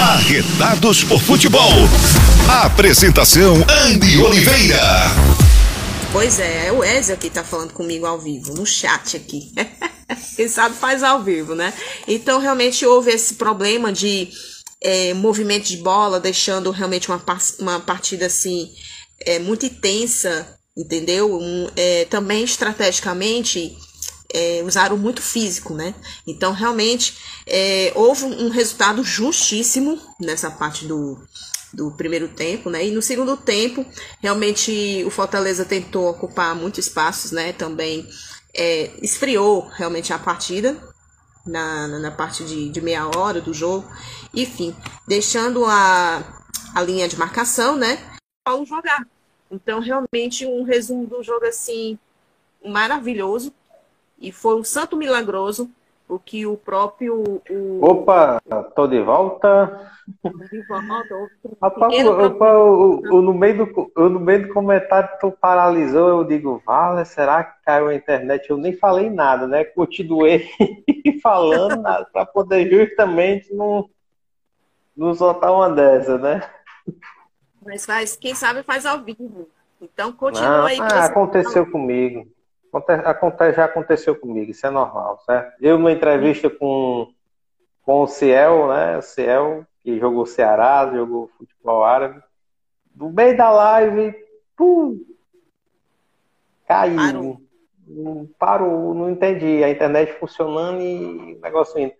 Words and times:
Arretados 0.00 1.04
por 1.04 1.20
Futebol. 1.20 1.70
Apresentação 2.64 3.56
Andy 3.84 4.16
Oliveira. 4.16 4.80
Pois 6.10 6.40
é, 6.40 6.68
é 6.68 6.72
o 6.72 6.82
Ezio 6.82 7.18
que 7.18 7.28
tá 7.28 7.44
falando 7.44 7.74
comigo 7.74 8.06
ao 8.06 8.18
vivo, 8.18 8.54
no 8.54 8.64
chat 8.64 9.18
aqui. 9.18 9.52
Quem 10.36 10.48
sabe 10.48 10.74
faz 10.74 11.02
ao 11.02 11.22
vivo, 11.22 11.54
né? 11.54 11.74
Então, 12.08 12.40
realmente 12.40 12.86
houve 12.86 13.10
esse 13.10 13.34
problema 13.34 13.92
de 13.92 14.30
é, 14.82 15.12
movimento 15.12 15.68
de 15.68 15.76
bola, 15.76 16.18
deixando 16.18 16.70
realmente 16.70 17.10
uma, 17.10 17.22
uma 17.58 17.78
partida 17.80 18.24
assim 18.24 18.70
é, 19.26 19.38
muito 19.38 19.66
intensa, 19.66 20.48
entendeu? 20.74 21.38
Um, 21.38 21.68
é, 21.76 22.06
também 22.06 22.42
estrategicamente 22.42 23.76
é, 24.32 24.62
usaram 24.64 24.96
muito 24.96 25.20
físico, 25.22 25.74
né? 25.74 25.94
Então, 26.26 26.52
realmente, 26.52 27.18
é, 27.46 27.92
houve 27.94 28.24
um 28.24 28.48
resultado 28.48 29.02
justíssimo 29.02 29.98
nessa 30.18 30.50
parte 30.50 30.86
do, 30.86 31.18
do 31.72 31.90
primeiro 31.92 32.28
tempo, 32.28 32.70
né? 32.70 32.86
E 32.86 32.90
no 32.90 33.02
segundo 33.02 33.36
tempo, 33.36 33.84
realmente 34.20 35.02
o 35.06 35.10
Fortaleza 35.10 35.64
tentou 35.64 36.08
ocupar 36.08 36.54
muitos 36.54 36.86
espaços, 36.86 37.32
né? 37.32 37.52
Também 37.52 38.08
é, 38.54 38.90
esfriou 39.02 39.68
realmente 39.68 40.12
a 40.12 40.18
partida 40.18 40.76
na, 41.46 41.88
na 41.88 42.10
parte 42.10 42.44
de, 42.44 42.68
de 42.68 42.80
meia 42.80 43.06
hora 43.16 43.40
do 43.40 43.54
jogo. 43.54 43.88
Enfim, 44.34 44.74
deixando 45.06 45.64
a, 45.64 46.42
a 46.74 46.82
linha 46.82 47.08
de 47.08 47.18
marcação, 47.18 47.76
né? 47.76 47.98
Paulo 48.44 48.64
jogar. 48.64 49.06
Então, 49.50 49.80
realmente, 49.80 50.46
um 50.46 50.62
resumo 50.62 51.06
do 51.06 51.22
jogo 51.22 51.44
assim 51.44 51.98
maravilhoso. 52.64 53.52
E 54.20 54.30
foi 54.30 54.60
um 54.60 54.64
santo 54.64 54.96
milagroso 54.96 55.70
o 56.10 56.18
que 56.18 56.44
o 56.44 56.56
próprio. 56.56 57.40
O... 57.48 57.78
Opa, 57.82 58.42
tô 58.74 58.86
de 58.86 59.00
volta. 59.00 59.88
De 60.24 60.66
volta. 60.66 61.30
Rapaz, 61.62 62.06
opa, 62.06 62.52
o, 62.58 63.00
o, 63.14 63.22
no, 63.22 63.32
meio 63.32 63.64
do, 63.64 63.92
no 64.08 64.20
meio 64.20 64.48
do 64.48 64.52
comentário 64.52 65.08
tu 65.20 65.30
paralisou, 65.30 66.08
eu 66.08 66.24
digo, 66.24 66.60
vale, 66.66 67.04
será 67.04 67.44
que 67.44 67.64
caiu 67.64 67.88
a 67.88 67.94
internet? 67.94 68.50
Eu 68.50 68.56
nem 68.56 68.76
falei 68.76 69.08
nada, 69.08 69.46
né? 69.46 69.64
Continuei 69.64 70.48
falando 71.22 71.82
para 72.12 72.26
poder 72.26 72.68
justamente 72.68 73.54
não, 73.54 73.88
não 74.96 75.14
soltar 75.14 75.52
uma 75.52 75.70
dessa, 75.70 76.18
né? 76.18 76.42
Mas 77.64 77.86
faz, 77.86 78.16
quem 78.16 78.34
sabe 78.34 78.62
faz 78.62 78.84
ao 78.84 79.00
vivo. 79.00 79.48
Então 79.80 80.12
continua 80.12 80.66
aí. 80.66 80.80
Ah, 80.80 81.04
aconteceu 81.04 81.70
comigo. 81.70 82.26
Acontece, 82.72 83.56
já 83.56 83.64
aconteceu 83.64 84.14
comigo, 84.14 84.50
isso 84.50 84.66
é 84.66 84.70
normal, 84.70 85.18
certo? 85.26 85.56
Eu, 85.60 85.76
numa 85.78 85.92
entrevista 85.92 86.48
com, 86.48 87.12
com 87.82 88.02
o 88.02 88.06
Ciel, 88.06 88.68
né? 88.68 88.98
O 88.98 89.02
Ciel, 89.02 89.66
que 89.82 89.98
jogou 89.98 90.24
Ceará, 90.26 90.88
jogou 90.92 91.30
futebol 91.36 91.82
árabe. 91.82 92.22
No 92.94 93.10
meio 93.10 93.36
da 93.36 93.50
live, 93.50 94.14
pum, 94.56 94.98
caiu. 96.66 96.96
Parou. 96.96 97.40
Não, 97.86 98.28
parou, 98.38 98.94
não 98.94 99.10
entendi. 99.10 99.64
A 99.64 99.70
internet 99.70 100.12
funcionando 100.12 100.80
e 100.80 101.34
o 101.34 101.40
negócio 101.40 101.78
indo. 101.80 101.92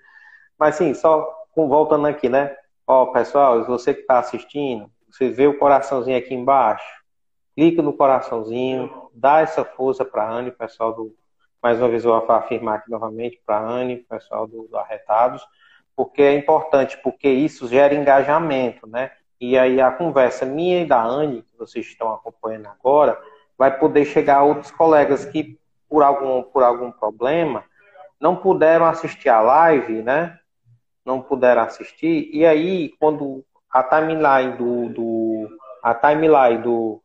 Mas 0.57 0.77
sim, 0.77 0.95
só 0.95 1.29
voltando 1.57 2.07
aqui, 2.07 2.29
né? 2.29 2.57
Ó, 2.87 3.07
pessoal, 3.07 3.65
você 3.65 3.93
que 3.93 4.01
está 4.03 4.19
assistindo, 4.19 4.91
você 5.11 5.29
vê 5.29 5.47
o 5.47 5.59
coraçãozinho 5.59 6.17
aqui 6.17 6.35
embaixo, 6.35 6.85
clica 7.57 7.83
no 7.83 7.93
coraçãozinho, 7.93 9.00
dá 9.21 9.41
essa 9.41 9.65
força 9.65 10.05
para 10.05 10.25
a 10.25 10.31
Anne, 10.31 10.51
pessoal 10.51 10.95
do. 10.95 11.15
Mais 11.63 11.79
uma 11.79 11.91
vez 11.91 12.05
eu 12.05 12.19
vou 12.19 12.37
afirmar 12.37 12.79
aqui 12.79 12.91
novamente 12.91 13.39
para 13.45 13.59
a 13.59 13.69
Anne, 13.69 13.97
pessoal 13.97 14.47
do, 14.47 14.67
do 14.67 14.79
Arretados, 14.79 15.47
porque 15.95 16.23
é 16.23 16.35
importante, 16.35 16.97
porque 17.03 17.29
isso 17.29 17.69
gera 17.69 17.95
engajamento, 17.95 18.87
né? 18.87 19.11
E 19.39 19.59
aí 19.59 19.79
a 19.79 19.91
conversa 19.91 20.47
minha 20.47 20.81
e 20.81 20.87
da 20.87 21.03
Anne, 21.03 21.43
que 21.43 21.59
vocês 21.59 21.85
estão 21.87 22.13
acompanhando 22.15 22.69
agora, 22.69 23.21
vai 23.59 23.79
poder 23.79 24.07
chegar 24.07 24.39
a 24.39 24.43
outros 24.43 24.71
colegas 24.71 25.27
que, 25.27 25.59
por 25.87 26.03
algum, 26.03 26.43
por 26.43 26.63
algum 26.63 26.91
problema, 26.91 27.63
não 28.19 28.35
puderam 28.35 28.87
assistir 28.87 29.29
a 29.29 29.43
live, 29.43 30.03
né? 30.03 30.39
Não 31.05 31.21
puderam 31.21 31.63
assistir. 31.63 32.31
E 32.33 32.47
aí, 32.47 32.95
quando 32.99 33.45
a 33.71 33.83
timeline 33.83 34.57
do, 34.57 34.89
do 34.89 35.59
a 35.83 35.95
timeline 35.95 36.63
do, 36.63 37.03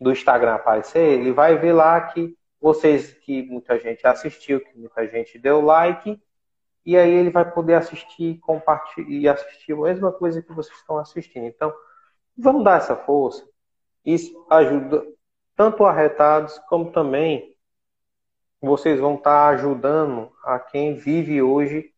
do 0.00 0.12
Instagram 0.12 0.54
aparecer, 0.54 1.20
ele 1.20 1.32
vai 1.32 1.56
ver 1.56 1.72
lá 1.72 2.00
que 2.00 2.36
vocês, 2.60 3.12
que 3.12 3.42
muita 3.44 3.78
gente 3.78 4.06
assistiu, 4.06 4.60
que 4.60 4.76
muita 4.78 5.06
gente 5.06 5.38
deu 5.38 5.60
like, 5.60 6.20
e 6.84 6.96
aí 6.96 7.10
ele 7.10 7.30
vai 7.30 7.50
poder 7.50 7.74
assistir 7.74 8.38
compartilhar, 8.38 9.08
e 9.08 9.28
assistir 9.28 9.72
a 9.72 9.76
mesma 9.76 10.12
coisa 10.12 10.42
que 10.42 10.52
vocês 10.52 10.78
estão 10.78 10.98
assistindo. 10.98 11.46
Então, 11.46 11.72
vamos 12.36 12.64
dar 12.64 12.78
essa 12.78 12.96
força. 12.96 13.46
Isso 14.04 14.46
ajuda 14.50 15.04
tanto 15.56 15.84
arretados 15.84 16.58
como 16.68 16.92
também 16.92 17.56
vocês 18.60 19.00
vão 19.00 19.16
estar 19.16 19.48
ajudando 19.48 20.30
a 20.44 20.58
quem 20.58 20.94
vive 20.94 21.42
hoje 21.42 21.92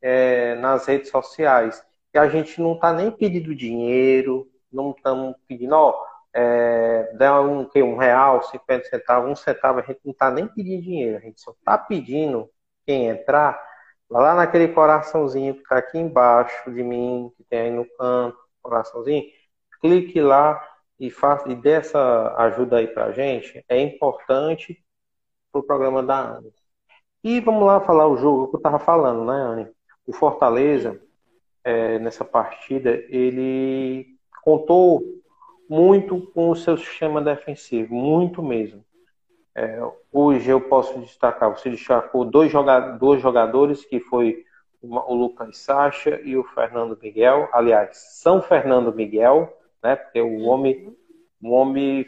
é, 0.00 0.54
nas 0.56 0.86
redes 0.86 1.10
sociais. 1.10 1.84
E 2.14 2.18
a 2.18 2.28
gente 2.28 2.60
não 2.60 2.74
está 2.74 2.92
nem 2.92 3.10
pedindo 3.10 3.54
dinheiro, 3.54 4.50
não 4.72 4.92
estamos 4.92 5.34
pedindo, 5.46 5.74
ó, 5.74 6.07
é, 6.38 7.12
dá 7.14 7.40
um, 7.40 7.64
que, 7.64 7.82
um 7.82 7.96
real, 7.96 8.44
50 8.44 8.84
centavos, 8.84 9.28
um 9.28 9.34
centavo, 9.34 9.80
a 9.80 9.82
gente 9.82 9.98
não 10.04 10.12
está 10.12 10.30
nem 10.30 10.46
pedindo 10.46 10.82
dinheiro, 10.84 11.16
a 11.18 11.20
gente 11.20 11.40
só 11.40 11.50
está 11.50 11.76
pedindo 11.76 12.48
quem 12.86 13.08
entrar, 13.08 13.60
lá 14.08 14.36
naquele 14.36 14.68
coraçãozinho 14.68 15.54
que 15.54 15.62
está 15.62 15.78
aqui 15.78 15.98
embaixo 15.98 16.70
de 16.70 16.80
mim, 16.82 17.32
que 17.36 17.42
tem 17.42 17.60
aí 17.62 17.70
no 17.72 17.84
canto, 17.96 18.38
coraçãozinho, 18.62 19.24
clique 19.80 20.20
lá 20.20 20.64
e, 21.00 21.10
faça, 21.10 21.48
e 21.50 21.56
dê 21.56 21.72
essa 21.72 22.34
ajuda 22.38 22.78
aí 22.78 22.86
para 22.86 23.06
a 23.06 23.12
gente, 23.12 23.64
é 23.68 23.80
importante 23.80 24.80
para 25.50 25.60
o 25.60 25.64
programa 25.64 26.04
da 26.04 26.20
Anne. 26.20 26.52
E 27.24 27.40
vamos 27.40 27.66
lá 27.66 27.80
falar 27.80 28.06
o 28.06 28.16
jogo 28.16 28.48
que 28.48 28.54
eu 28.54 28.58
estava 28.58 28.78
falando, 28.78 29.24
né, 29.24 29.34
Anne? 29.34 29.68
O 30.06 30.12
Fortaleza, 30.12 31.00
é, 31.64 31.98
nessa 31.98 32.24
partida, 32.24 32.90
ele 33.08 34.16
contou 34.44 35.17
muito 35.68 36.20
com 36.32 36.50
o 36.50 36.56
seu 36.56 36.76
sistema 36.76 37.20
defensivo, 37.20 37.94
muito 37.94 38.42
mesmo. 38.42 38.84
É, 39.54 39.80
hoje 40.12 40.48
eu 40.48 40.60
posso 40.60 40.98
destacar, 41.00 41.50
você 41.50 41.68
destacou 41.68 42.24
dois, 42.24 42.50
jogadores, 42.50 43.00
dois 43.00 43.20
jogadores, 43.20 43.84
que 43.84 43.98
foi 43.98 44.44
o 44.80 45.14
Lucas 45.14 45.58
Sacha 45.58 46.20
e 46.22 46.36
o 46.36 46.44
Fernando 46.44 46.96
Miguel. 47.02 47.48
Aliás, 47.52 47.96
São 47.96 48.40
Fernando 48.40 48.94
Miguel, 48.94 49.52
né? 49.82 49.96
Porque 49.96 50.20
o 50.20 50.42
homem, 50.42 50.96
o 51.42 51.50
homem 51.50 52.06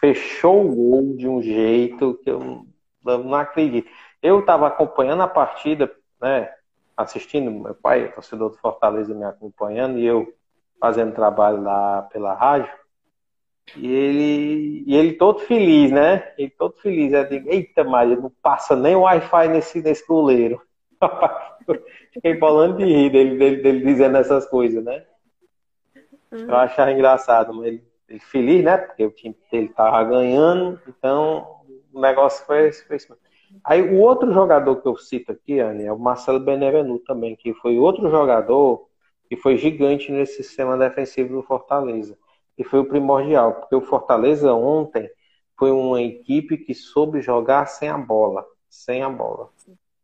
fechou 0.00 0.66
o 0.66 0.74
gol 0.74 1.16
de 1.16 1.28
um 1.28 1.42
jeito 1.42 2.18
que 2.24 2.30
eu 2.30 2.66
não 3.04 3.34
acredito. 3.34 3.90
Eu 4.22 4.40
estava 4.40 4.66
acompanhando 4.66 5.22
a 5.22 5.28
partida, 5.28 5.94
né? 6.20 6.50
Assistindo, 6.96 7.50
meu 7.50 7.74
pai, 7.74 8.10
torcedor 8.12 8.50
do 8.50 8.56
Fortaleza, 8.56 9.14
me 9.14 9.24
acompanhando, 9.24 9.98
e 9.98 10.06
eu 10.06 10.32
fazendo 10.82 11.14
trabalho 11.14 11.62
lá 11.62 12.02
pela 12.12 12.34
rádio, 12.34 12.68
e 13.76 13.86
ele, 13.86 14.84
e 14.84 14.96
ele 14.96 15.12
todo 15.12 15.38
feliz, 15.38 15.92
né? 15.92 16.32
Ele 16.36 16.50
todo 16.50 16.74
feliz. 16.78 17.12
Eu 17.12 17.28
digo, 17.28 17.48
eita 17.48 17.84
Maria, 17.84 18.16
não 18.16 18.32
passa 18.42 18.74
nem 18.74 18.96
Wi-Fi 18.96 19.46
nesse, 19.46 19.80
nesse 19.80 20.04
goleiro. 20.04 20.60
Fiquei 22.12 22.36
falando 22.36 22.78
de 22.78 22.84
rir 22.84 23.10
dele, 23.10 23.38
dele, 23.38 23.62
dele 23.62 23.84
dizendo 23.84 24.16
essas 24.16 24.44
coisas, 24.46 24.82
né? 24.84 25.04
Uhum. 26.32 26.48
Eu 26.48 26.56
achava 26.56 26.90
engraçado, 26.90 27.54
mas 27.54 27.68
ele, 27.68 27.84
ele, 28.08 28.18
feliz, 28.18 28.64
né? 28.64 28.76
Porque 28.76 29.06
o 29.06 29.12
time 29.12 29.36
dele 29.52 29.68
tava 29.68 30.02
ganhando, 30.02 30.80
então 30.88 31.60
o 31.94 32.00
negócio 32.00 32.44
foi, 32.44 32.72
foi 32.72 32.96
isso. 32.96 33.16
Aí 33.62 33.80
o 33.82 34.00
outro 34.00 34.32
jogador 34.34 34.82
que 34.82 34.88
eu 34.88 34.96
cito 34.96 35.30
aqui, 35.30 35.60
Anne, 35.60 35.84
é 35.84 35.92
o 35.92 35.98
Marcelo 35.98 36.40
Benevenu 36.40 36.98
também, 36.98 37.36
que 37.36 37.54
foi 37.54 37.78
outro 37.78 38.10
jogador 38.10 38.88
que 39.32 39.36
foi 39.38 39.56
gigante 39.56 40.12
nesse 40.12 40.42
sistema 40.42 40.76
defensivo 40.76 41.36
do 41.36 41.42
Fortaleza. 41.42 42.18
E 42.58 42.62
foi 42.62 42.80
o 42.80 42.84
primordial, 42.84 43.54
porque 43.54 43.74
o 43.74 43.80
Fortaleza 43.80 44.52
ontem 44.52 45.10
foi 45.58 45.70
uma 45.70 46.02
equipe 46.02 46.58
que 46.58 46.74
soube 46.74 47.22
jogar 47.22 47.64
sem 47.64 47.88
a 47.88 47.96
bola. 47.96 48.44
Sem 48.68 49.02
a 49.02 49.08
bola. 49.08 49.48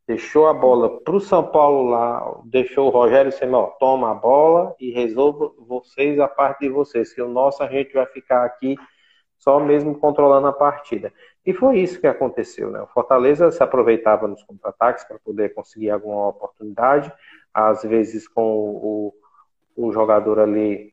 Deixou 0.07 0.47
a 0.47 0.55
bola 0.55 0.99
para 1.03 1.15
o 1.15 1.21
São 1.21 1.45
Paulo 1.45 1.91
lá, 1.91 2.41
deixou 2.47 2.87
o 2.87 2.91
Rogério 2.91 3.31
ó, 3.53 3.67
toma 3.79 4.13
a 4.13 4.15
bola 4.15 4.75
e 4.81 4.93
resolva 4.93 5.53
vocês 5.59 6.19
a 6.19 6.27
parte 6.27 6.61
de 6.61 6.71
vocês, 6.71 7.13
que 7.13 7.21
o 7.21 7.29
nosso 7.29 7.63
a 7.63 7.67
gente 7.67 7.93
vai 7.93 8.07
ficar 8.07 8.47
aqui 8.47 8.77
só 9.37 9.61
mesmo 9.61 9.95
controlando 9.95 10.47
a 10.47 10.55
partida. 10.55 11.13
E 11.45 11.53
foi 11.53 11.81
isso 11.81 12.01
que 12.01 12.07
aconteceu, 12.07 12.71
né? 12.71 12.81
O 12.81 12.87
Fortaleza 12.87 13.51
se 13.51 13.63
aproveitava 13.63 14.27
nos 14.27 14.43
contra-ataques 14.43 15.05
para 15.05 15.19
poder 15.19 15.53
conseguir 15.53 15.91
alguma 15.91 16.29
oportunidade, 16.29 17.13
às 17.53 17.83
vezes 17.83 18.27
com 18.27 18.43
o, 18.43 19.15
o 19.79 19.93
jogador 19.93 20.41
ali, 20.41 20.93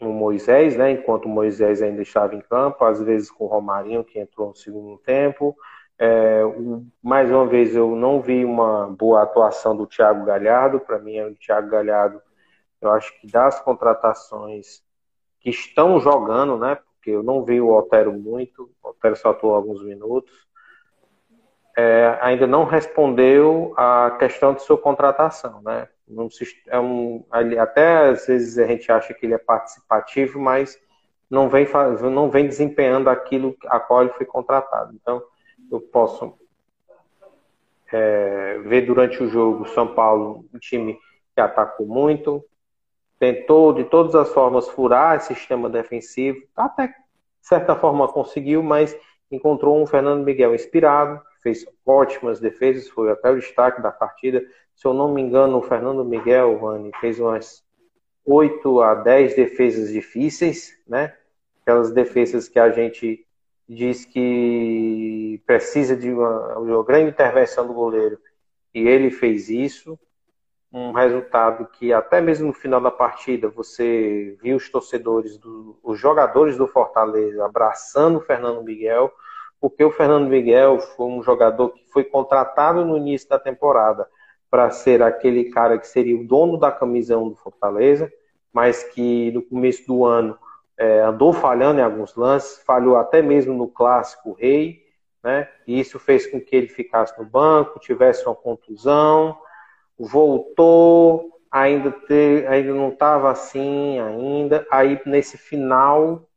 o 0.00 0.06
Moisés, 0.06 0.76
né, 0.76 0.92
enquanto 0.92 1.26
o 1.26 1.28
Moisés 1.28 1.82
ainda 1.82 2.00
estava 2.00 2.34
em 2.34 2.40
campo, 2.40 2.82
às 2.84 3.00
vezes 3.02 3.30
com 3.30 3.44
o 3.44 3.48
Romarinho, 3.48 4.02
que 4.02 4.18
entrou 4.18 4.48
no 4.48 4.56
segundo 4.56 4.98
tempo. 4.98 5.54
É, 5.98 6.40
mais 7.02 7.30
uma 7.30 7.46
vez, 7.46 7.76
eu 7.76 7.94
não 7.94 8.20
vi 8.20 8.44
uma 8.44 8.88
boa 8.88 9.22
atuação 9.22 9.76
do 9.76 9.86
Thiago 9.86 10.24
Galhardo. 10.24 10.80
Para 10.80 10.98
mim, 10.98 11.20
o 11.20 11.34
Thiago 11.36 11.70
Galhardo 11.70 12.20
Eu 12.80 12.90
acho 12.90 13.18
que 13.20 13.26
das 13.30 13.60
contratações 13.60 14.82
que 15.40 15.50
estão 15.50 16.00
jogando, 16.00 16.58
né? 16.58 16.76
Porque 16.76 17.10
eu 17.10 17.22
não 17.22 17.44
vi 17.44 17.60
o 17.60 17.70
Otero 17.70 18.12
muito, 18.12 18.70
o 18.82 18.88
Otero 18.88 19.16
só 19.16 19.30
atuou 19.30 19.54
alguns 19.54 19.84
minutos. 19.84 20.32
É, 21.76 22.18
ainda 22.20 22.46
não 22.46 22.64
respondeu 22.64 23.74
a 23.76 24.16
questão 24.18 24.54
de 24.54 24.62
sua 24.62 24.78
contratação, 24.78 25.60
né? 25.62 25.88
é 26.68 26.78
um, 26.78 27.24
até 27.58 28.10
às 28.10 28.26
vezes 28.26 28.58
a 28.58 28.66
gente 28.66 28.92
acha 28.92 29.14
que 29.14 29.24
ele 29.24 29.34
é 29.34 29.38
participativo, 29.38 30.38
mas 30.38 30.78
não 31.30 31.48
vem, 31.48 31.66
não 32.12 32.30
vem 32.30 32.46
desempenhando 32.46 33.08
aquilo 33.08 33.56
a 33.66 33.80
qual 33.80 34.02
ele 34.02 34.12
foi 34.12 34.26
contratado. 34.26 34.94
Então, 34.94 35.22
eu 35.70 35.80
posso 35.80 36.34
é, 37.92 38.58
ver 38.64 38.82
durante 38.82 39.22
o 39.22 39.28
jogo 39.28 39.66
São 39.68 39.94
Paulo 39.94 40.44
um 40.52 40.58
time 40.58 40.98
que 41.34 41.40
atacou 41.40 41.86
muito, 41.86 42.44
tentou 43.18 43.72
de 43.72 43.84
todas 43.84 44.14
as 44.14 44.32
formas 44.32 44.68
furar 44.68 45.16
esse 45.16 45.34
sistema 45.34 45.68
defensivo, 45.70 46.40
até 46.54 46.88
de 46.88 46.94
certa 47.40 47.74
forma 47.74 48.08
conseguiu, 48.08 48.62
mas 48.62 48.96
encontrou 49.30 49.80
um 49.80 49.86
Fernando 49.86 50.24
Miguel 50.24 50.54
inspirado, 50.54 51.20
fez 51.44 51.66
ótimas 51.84 52.40
defesas, 52.40 52.88
foi 52.88 53.12
até 53.12 53.30
o 53.30 53.38
destaque 53.38 53.82
da 53.82 53.92
partida. 53.92 54.42
Se 54.74 54.86
eu 54.86 54.94
não 54.94 55.12
me 55.12 55.20
engano, 55.20 55.58
o 55.58 55.62
Fernando 55.62 56.02
Miguel, 56.02 56.58
Rani, 56.58 56.90
fez 56.98 57.20
umas 57.20 57.62
8 58.24 58.80
a 58.80 58.94
10 58.94 59.36
defesas 59.36 59.92
difíceis, 59.92 60.76
né? 60.88 61.14
Aquelas 61.60 61.92
defesas 61.92 62.48
que 62.48 62.58
a 62.58 62.70
gente 62.70 63.26
diz 63.68 64.06
que 64.06 65.40
precisa 65.46 65.94
de 65.94 66.10
uma, 66.10 66.58
uma 66.58 66.82
grande 66.82 67.10
intervenção 67.10 67.66
do 67.66 67.74
goleiro. 67.74 68.18
E 68.72 68.80
ele 68.88 69.10
fez 69.10 69.50
isso 69.50 69.98
um 70.72 70.90
resultado 70.90 71.66
que 71.66 71.92
até 71.92 72.20
mesmo 72.20 72.48
no 72.48 72.52
final 72.52 72.80
da 72.80 72.90
partida 72.90 73.48
você 73.48 74.36
viu 74.42 74.56
os 74.56 74.68
torcedores, 74.68 75.38
do, 75.38 75.78
os 75.84 76.00
jogadores 76.00 76.56
do 76.56 76.66
Fortaleza 76.66 77.44
abraçando 77.44 78.18
o 78.18 78.20
Fernando 78.20 78.64
Miguel, 78.64 79.12
porque 79.64 79.82
o 79.82 79.90
Fernando 79.90 80.28
Miguel 80.28 80.78
foi 80.78 81.06
um 81.06 81.22
jogador 81.22 81.70
que 81.70 81.90
foi 81.90 82.04
contratado 82.04 82.84
no 82.84 82.98
início 82.98 83.26
da 83.30 83.38
temporada 83.38 84.06
para 84.50 84.68
ser 84.68 85.02
aquele 85.02 85.44
cara 85.44 85.78
que 85.78 85.86
seria 85.88 86.20
o 86.20 86.28
dono 86.28 86.58
da 86.58 86.70
camisão 86.70 87.30
do 87.30 87.34
Fortaleza, 87.34 88.12
mas 88.52 88.84
que 88.84 89.32
no 89.32 89.40
começo 89.40 89.86
do 89.86 90.04
ano 90.04 90.38
é, 90.76 91.00
andou 91.00 91.32
falhando 91.32 91.80
em 91.80 91.82
alguns 91.82 92.14
lances, 92.14 92.62
falhou 92.66 92.98
até 92.98 93.22
mesmo 93.22 93.54
no 93.54 93.66
clássico 93.66 94.34
Rei, 94.34 94.82
né? 95.22 95.48
E 95.66 95.80
isso 95.80 95.98
fez 95.98 96.26
com 96.26 96.38
que 96.38 96.54
ele 96.54 96.68
ficasse 96.68 97.18
no 97.18 97.24
banco, 97.24 97.80
tivesse 97.80 98.26
uma 98.26 98.34
contusão, 98.34 99.34
voltou, 99.98 101.40
ainda, 101.50 101.90
ter, 101.90 102.46
ainda 102.48 102.74
não 102.74 102.90
estava 102.90 103.30
assim 103.30 103.98
ainda. 103.98 104.66
Aí 104.70 105.00
nesse 105.06 105.38
final, 105.38 106.28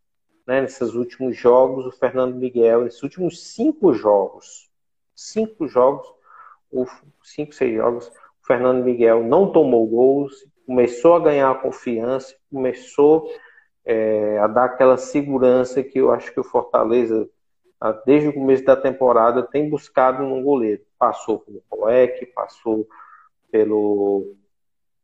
né, 0.47 0.61
nesses 0.61 0.95
últimos 0.95 1.35
jogos, 1.35 1.85
o 1.85 1.91
Fernando 1.91 2.35
Miguel, 2.35 2.85
nesses 2.85 3.03
últimos 3.03 3.53
cinco 3.53 3.94
jogos, 3.94 4.71
cinco 5.13 5.67
jogos, 5.67 6.07
ou 6.71 6.88
cinco, 7.21 7.53
seis 7.53 7.75
jogos, 7.75 8.07
o 8.07 8.47
Fernando 8.47 8.83
Miguel 8.83 9.23
não 9.23 9.51
tomou 9.51 9.85
gols, 9.85 10.45
começou 10.65 11.15
a 11.15 11.19
ganhar 11.19 11.61
confiança, 11.61 12.33
começou 12.51 13.29
é, 13.85 14.39
a 14.39 14.47
dar 14.47 14.65
aquela 14.65 14.97
segurança 14.97 15.83
que 15.83 15.99
eu 15.99 16.11
acho 16.11 16.31
que 16.33 16.39
o 16.39 16.44
Fortaleza, 16.44 17.29
desde 18.05 18.29
o 18.29 18.33
começo 18.33 18.63
da 18.63 18.75
temporada, 18.75 19.44
tem 19.44 19.69
buscado 19.69 20.23
no 20.23 20.41
goleiro. 20.41 20.81
Passou 20.97 21.39
pelo 21.39 21.61
Poek, 21.69 22.25
passou 22.27 22.88
pelo, 23.51 24.35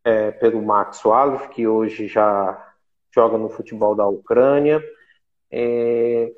é, 0.03 0.31
pelo 0.31 0.61
Max 0.61 1.03
Walov, 1.03 1.49
que 1.49 1.67
hoje 1.67 2.07
já 2.07 2.73
joga 3.13 3.37
no 3.37 3.49
futebol 3.49 3.95
da 3.95 4.07
Ucrânia, 4.07 4.83
é, 5.55 6.31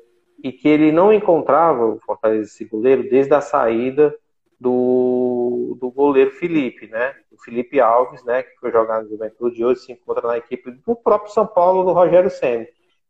e 0.44 0.52
que 0.52 0.68
ele 0.68 0.92
não 0.92 1.10
encontrava 1.10 1.86
o 1.86 1.98
Fortaleza 2.00 2.50
esse 2.50 2.66
goleiro 2.66 3.08
desde 3.08 3.32
a 3.32 3.40
saída 3.40 4.14
do, 4.60 5.74
do 5.80 5.90
goleiro 5.90 6.32
Felipe, 6.32 6.86
né? 6.86 7.14
O 7.32 7.42
Felipe 7.42 7.80
Alves, 7.80 8.22
né? 8.24 8.42
Que 8.42 8.58
foi 8.60 8.70
jogar 8.70 9.02
no 9.02 9.08
Juventude 9.08 9.64
hoje 9.64 9.80
se 9.80 9.92
encontra 9.92 10.28
na 10.28 10.36
equipe 10.36 10.70
do 10.70 10.94
próprio 10.94 11.32
São 11.32 11.46
Paulo, 11.46 11.82
do 11.82 11.92
Rogério 11.92 12.28
Senna. 12.28 12.66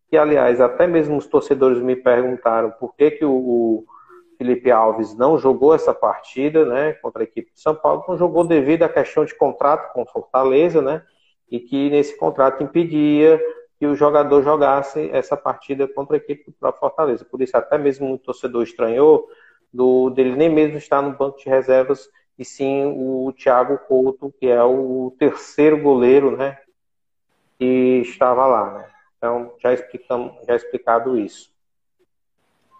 Que, 0.08 0.16
aliás, 0.16 0.60
até 0.60 0.86
mesmo 0.86 1.16
os 1.16 1.26
torcedores 1.26 1.82
me 1.82 1.96
perguntaram 1.96 2.70
por 2.70 2.94
que, 2.94 3.10
que 3.10 3.24
o, 3.24 3.32
o 3.32 3.84
Felipe 4.38 4.70
Alves 4.70 5.16
não 5.16 5.36
jogou 5.36 5.74
essa 5.74 5.92
partida, 5.92 6.64
né? 6.64 6.92
Contra 7.02 7.22
a 7.22 7.24
equipe 7.24 7.52
de 7.52 7.60
São 7.60 7.74
Paulo, 7.74 8.04
não 8.06 8.16
jogou 8.16 8.46
devido 8.46 8.84
à 8.84 8.88
questão 8.88 9.24
de 9.24 9.34
contrato 9.34 9.92
com 9.92 10.06
Fortaleza, 10.06 10.80
né? 10.80 11.02
E 11.50 11.58
que 11.58 11.90
nesse 11.90 12.16
contrato 12.16 12.62
impedia 12.62 13.40
que 13.78 13.86
o 13.86 13.94
jogador 13.94 14.42
jogasse 14.42 15.10
essa 15.12 15.36
partida 15.36 15.86
contra 15.86 16.16
a 16.16 16.18
equipe 16.18 16.44
do 16.46 16.52
próprio 16.52 16.80
Fortaleza. 16.80 17.24
Por 17.24 17.42
isso, 17.42 17.56
até 17.56 17.76
mesmo 17.76 18.14
o 18.14 18.18
torcedor 18.18 18.62
estranhou 18.62 19.28
do, 19.72 20.10
dele 20.10 20.34
nem 20.34 20.48
mesmo 20.48 20.78
estar 20.78 21.02
no 21.02 21.16
banco 21.16 21.38
de 21.38 21.48
reservas, 21.48 22.08
e 22.38 22.44
sim 22.44 22.84
o 22.84 23.32
Thiago 23.32 23.78
Couto, 23.86 24.32
que 24.38 24.46
é 24.46 24.62
o 24.62 25.14
terceiro 25.18 25.80
goleiro, 25.80 26.36
né? 26.36 26.58
Que 27.58 28.02
estava 28.04 28.46
lá, 28.46 28.72
né? 28.72 28.88
Então, 29.16 29.52
já, 29.58 29.72
explicamos, 29.72 30.32
já 30.46 30.54
explicado 30.54 31.18
isso. 31.18 31.50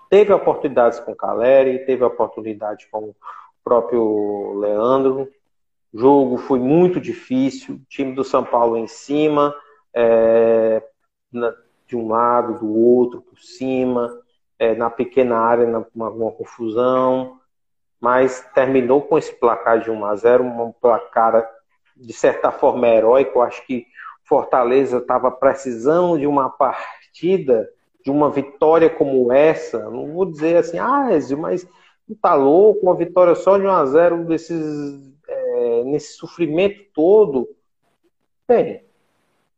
Teve 0.09 0.33
oportunidades 0.33 1.01
com 1.01 1.13
o 1.13 1.17
Caleri, 1.17 1.85
teve 1.85 2.05
oportunidade 2.05 2.87
com 2.91 2.99
o 2.99 3.17
próprio 3.65 4.59
Leandro. 4.59 5.29
O 5.93 5.99
jogo 5.99 6.37
foi 6.37 6.59
muito 6.59 7.01
difícil, 7.01 7.77
o 7.77 7.81
time 7.89 8.15
do 8.15 8.23
São 8.23 8.45
Paulo 8.45 8.77
em 8.77 8.87
cima, 8.87 9.55
é, 9.97 10.83
na, 11.33 11.55
de 11.87 11.97
um 11.97 12.09
lado, 12.09 12.59
do 12.59 12.71
outro, 12.71 13.23
por 13.23 13.39
cima, 13.39 14.21
é, 14.59 14.75
na 14.75 14.91
pequena 14.91 15.39
área, 15.39 15.67
na, 15.67 15.85
uma, 15.95 16.31
confusão, 16.33 17.41
mas 17.99 18.47
terminou 18.55 19.01
com 19.01 19.17
esse 19.17 19.33
placar 19.33 19.81
de 19.81 19.91
1 19.91 20.05
a 20.05 20.15
0 20.17 20.45
um 20.45 20.73
placar 20.73 21.49
de 21.97 22.13
certa 22.13 22.53
forma 22.53 22.87
heróico. 22.87 23.41
Acho 23.41 23.67
que 23.67 23.87
Fortaleza 24.25 24.99
estava 24.99 25.31
precisando 25.31 26.19
de 26.19 26.27
uma 26.27 26.51
partida, 26.51 27.67
de 28.05 28.11
uma 28.11 28.31
vitória 28.31 28.91
como 28.91 29.33
essa. 29.33 29.89
Não 29.89 30.13
vou 30.13 30.27
dizer 30.27 30.57
assim, 30.57 30.79
ah, 30.79 31.09
Ezio, 31.13 31.39
mas 31.39 31.67
não 32.07 32.17
tá 32.17 32.35
louco, 32.35 32.83
uma 32.83 32.95
vitória 32.95 33.35
só 33.35 33.57
de 33.57 33.65
1 33.65 33.71
a 33.71 33.87
0 33.87 34.25
desses, 34.27 35.15
é, 35.27 35.85
nesse 35.85 36.15
sofrimento 36.15 36.85
todo. 36.93 37.49
Bem, 38.47 38.86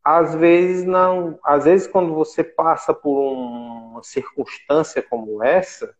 às 0.08 0.34
vezes 0.34 0.86
não, 0.86 1.38
às 1.44 1.64
vezes 1.64 1.86
quando 1.86 2.14
você 2.14 2.42
passa 2.42 2.94
por 2.94 3.20
uma 3.20 4.02
circunstância 4.02 5.02
como 5.02 5.42
essa, 5.42 5.94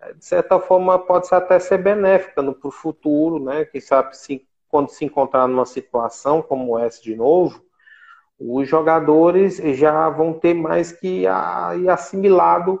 é, 0.00 0.14
de 0.14 0.24
certa 0.24 0.58
forma 0.58 0.98
pode 0.98 1.28
até 1.30 1.58
ser 1.58 1.76
benéfica 1.78 2.40
no 2.40 2.54
pro 2.54 2.70
futuro, 2.70 3.38
né? 3.44 3.66
Quem 3.66 3.78
sabe 3.78 4.16
se 4.16 4.48
quando 4.68 4.88
se 4.88 5.04
encontrar 5.04 5.46
numa 5.46 5.66
situação 5.66 6.40
como 6.40 6.78
essa 6.78 7.02
de 7.02 7.14
novo, 7.14 7.62
os 8.38 8.66
jogadores 8.66 9.56
já 9.56 10.08
vão 10.08 10.32
ter 10.32 10.54
mais 10.54 10.90
que 10.90 11.24
ir 11.24 11.90
assimilado 11.90 12.80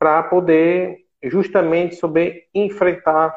para 0.00 0.24
poder 0.24 0.98
justamente 1.22 1.94
saber 1.94 2.48
enfrentar 2.52 3.36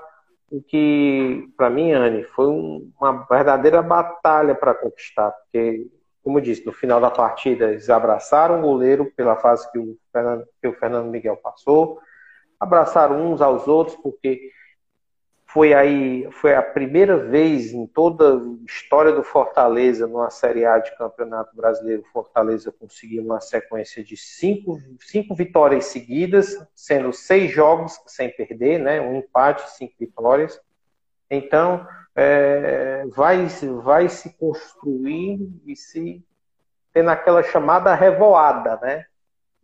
o 0.49 0.61
que, 0.61 1.47
para 1.57 1.69
mim, 1.69 1.91
Anne, 1.91 2.23
foi 2.23 2.47
uma 2.47 3.25
verdadeira 3.29 3.81
batalha 3.81 4.55
para 4.55 4.73
conquistar, 4.73 5.31
porque 5.31 5.87
como 6.23 6.39
disse, 6.41 6.65
no 6.65 6.71
final 6.71 7.01
da 7.01 7.11
partida 7.11 7.71
eles 7.71 7.89
abraçaram 7.89 8.59
o 8.59 8.61
goleiro 8.61 9.11
pela 9.15 9.35
fase 9.35 9.69
que 9.71 9.77
o 9.77 9.97
Fernando, 10.11 10.45
que 10.61 10.67
o 10.67 10.73
Fernando 10.73 11.09
Miguel 11.09 11.37
passou, 11.37 11.99
abraçaram 12.59 13.31
uns 13.31 13.41
aos 13.41 13.67
outros, 13.67 13.97
porque 13.97 14.51
foi 15.53 15.71
aí, 15.71 16.27
foi 16.31 16.55
a 16.55 16.63
primeira 16.63 17.15
vez 17.15 17.73
em 17.73 17.85
toda 17.85 18.37
a 18.37 18.41
história 18.65 19.11
do 19.11 19.21
Fortaleza, 19.21 20.07
numa 20.07 20.31
Série 20.31 20.65
A 20.65 20.79
de 20.79 20.97
Campeonato 20.97 21.55
Brasileiro, 21.55 22.03
Fortaleza 22.11 22.71
conseguiu 22.71 23.23
uma 23.23 23.39
sequência 23.39 24.03
de 24.03 24.17
cinco, 24.17 24.81
cinco 24.99 25.35
vitórias 25.35 25.85
seguidas, 25.85 26.57
sendo 26.73 27.13
seis 27.13 27.51
jogos 27.51 27.99
sem 28.07 28.35
perder, 28.35 28.79
né? 28.79 28.99
Um 28.99 29.17
empate, 29.17 29.69
cinco 29.71 29.93
vitórias. 29.99 30.59
Então, 31.29 31.85
é, 32.15 33.05
vai, 33.07 33.47
vai 33.83 34.09
se 34.09 34.37
construindo 34.37 35.61
e 35.65 35.75
se 35.75 36.23
tendo 36.93 37.09
aquela 37.09 37.41
chamada 37.41 37.93
revoada, 37.95 38.77
né? 38.81 39.05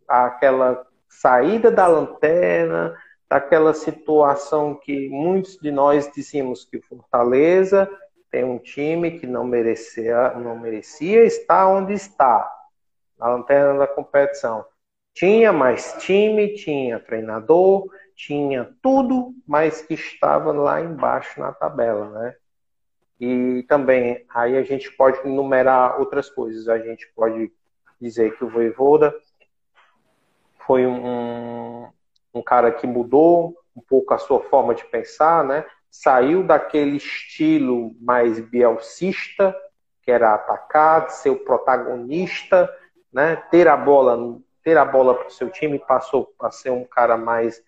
Aquela 0.08 0.84
saída 1.08 1.70
da 1.70 1.86
lanterna, 1.86 2.96
daquela 3.28 3.72
situação 3.72 4.74
que 4.74 5.08
muitos 5.08 5.56
de 5.58 5.70
nós 5.70 6.10
dizíamos 6.12 6.64
que 6.64 6.80
Fortaleza 6.80 7.88
tem 8.30 8.44
um 8.44 8.58
time 8.58 9.18
que 9.18 9.26
não 9.26 9.44
merecia, 9.44 10.34
não 10.34 10.58
merecia 10.58 11.24
estar 11.24 11.68
onde 11.68 11.92
está, 11.92 12.50
na 13.18 13.28
lanterna 13.28 13.78
da 13.78 13.86
competição. 13.86 14.64
Tinha 15.14 15.52
mais 15.52 15.94
time, 16.00 16.54
tinha 16.54 17.00
treinador, 17.00 17.88
tinha 18.26 18.70
tudo, 18.82 19.34
mas 19.46 19.80
que 19.80 19.94
estava 19.94 20.52
lá 20.52 20.80
embaixo 20.80 21.40
na 21.40 21.52
tabela, 21.52 22.10
né? 22.10 22.36
E 23.18 23.64
também, 23.66 24.26
aí 24.28 24.58
a 24.58 24.62
gente 24.62 24.90
pode 24.92 25.20
enumerar 25.26 25.98
outras 25.98 26.28
coisas. 26.28 26.68
A 26.68 26.78
gente 26.78 27.10
pode 27.14 27.50
dizer 28.00 28.36
que 28.36 28.44
o 28.44 28.48
Voivoda 28.48 29.14
foi 30.66 30.86
um, 30.86 31.88
um 32.34 32.42
cara 32.42 32.70
que 32.70 32.86
mudou 32.86 33.56
um 33.74 33.80
pouco 33.80 34.12
a 34.12 34.18
sua 34.18 34.40
forma 34.40 34.74
de 34.74 34.84
pensar, 34.84 35.42
né? 35.42 35.64
Saiu 35.90 36.42
daquele 36.42 36.98
estilo 36.98 37.94
mais 38.00 38.38
bielcista, 38.38 39.56
que 40.02 40.10
era 40.10 40.34
atacar, 40.34 41.10
ser 41.10 41.30
o 41.30 41.44
protagonista, 41.44 42.70
né? 43.10 43.36
Ter 43.50 43.66
a 43.66 43.76
bola, 43.76 44.38
ter 44.62 44.76
a 44.76 44.84
bola 44.84 45.14
para 45.14 45.28
o 45.28 45.32
seu 45.32 45.48
time, 45.50 45.78
passou 45.78 46.34
a 46.38 46.50
ser 46.50 46.70
um 46.70 46.84
cara 46.84 47.16
mais 47.16 47.62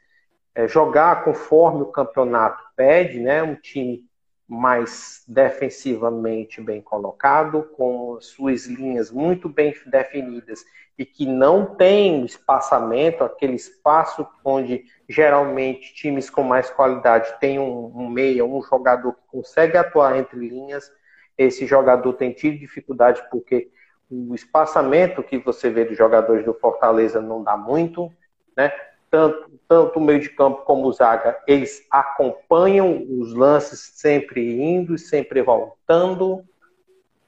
é, 0.55 0.69
jogar 0.69 1.25
conforme 1.25 1.83
o 1.83 1.87
campeonato 1.87 2.63
pede, 2.77 3.21
né? 3.21 3.43
Um 3.43 3.55
time 3.55 4.05
mais 4.47 5.25
defensivamente 5.27 6.61
bem 6.61 6.83
colocado, 6.83 7.63
com 7.75 8.19
suas 8.21 8.67
linhas 8.67 9.11
muito 9.11 9.49
bem 9.49 9.75
definidas 9.87 10.63
e 10.99 11.07
que 11.07 11.25
não 11.25 11.75
tem 11.75 12.25
espaçamento, 12.25 13.25
aquele 13.25 13.55
espaço 13.55 14.27
onde 14.45 14.85
geralmente 15.09 15.95
times 15.95 16.29
com 16.29 16.43
mais 16.43 16.69
qualidade 16.69 17.35
têm 17.41 17.59
um, 17.59 17.87
um 17.97 18.09
meia, 18.11 18.45
um 18.45 18.63
jogador 18.63 19.15
que 19.15 19.23
consegue 19.27 19.77
atuar 19.77 20.19
entre 20.19 20.39
linhas. 20.39 20.93
Esse 21.39 21.67
jogador 21.67 22.13
tem 22.13 22.33
tido 22.33 22.59
dificuldade 22.59 23.23
porque 23.31 23.71
o 24.11 24.35
espaçamento 24.35 25.23
que 25.23 25.39
você 25.39 25.71
vê 25.71 25.87
dos 25.87 25.97
jogadores 25.97 26.45
do 26.45 26.53
Fortaleza 26.53 27.23
não 27.23 27.43
dá 27.43 27.57
muito, 27.57 28.13
né? 28.55 28.71
Tanto, 29.13 29.61
tanto 29.69 29.99
o 29.99 30.03
meio 30.03 30.21
de 30.21 30.31
campo 30.31 30.63
como 30.63 30.89
o 30.89 30.93
zaga, 30.93 31.39
eles 31.47 31.87
acompanham 31.91 33.07
os 33.21 33.35
lances 33.35 33.93
sempre 33.95 34.59
indo 34.59 34.95
e 34.95 34.99
sempre 34.99 35.43
voltando. 35.43 36.43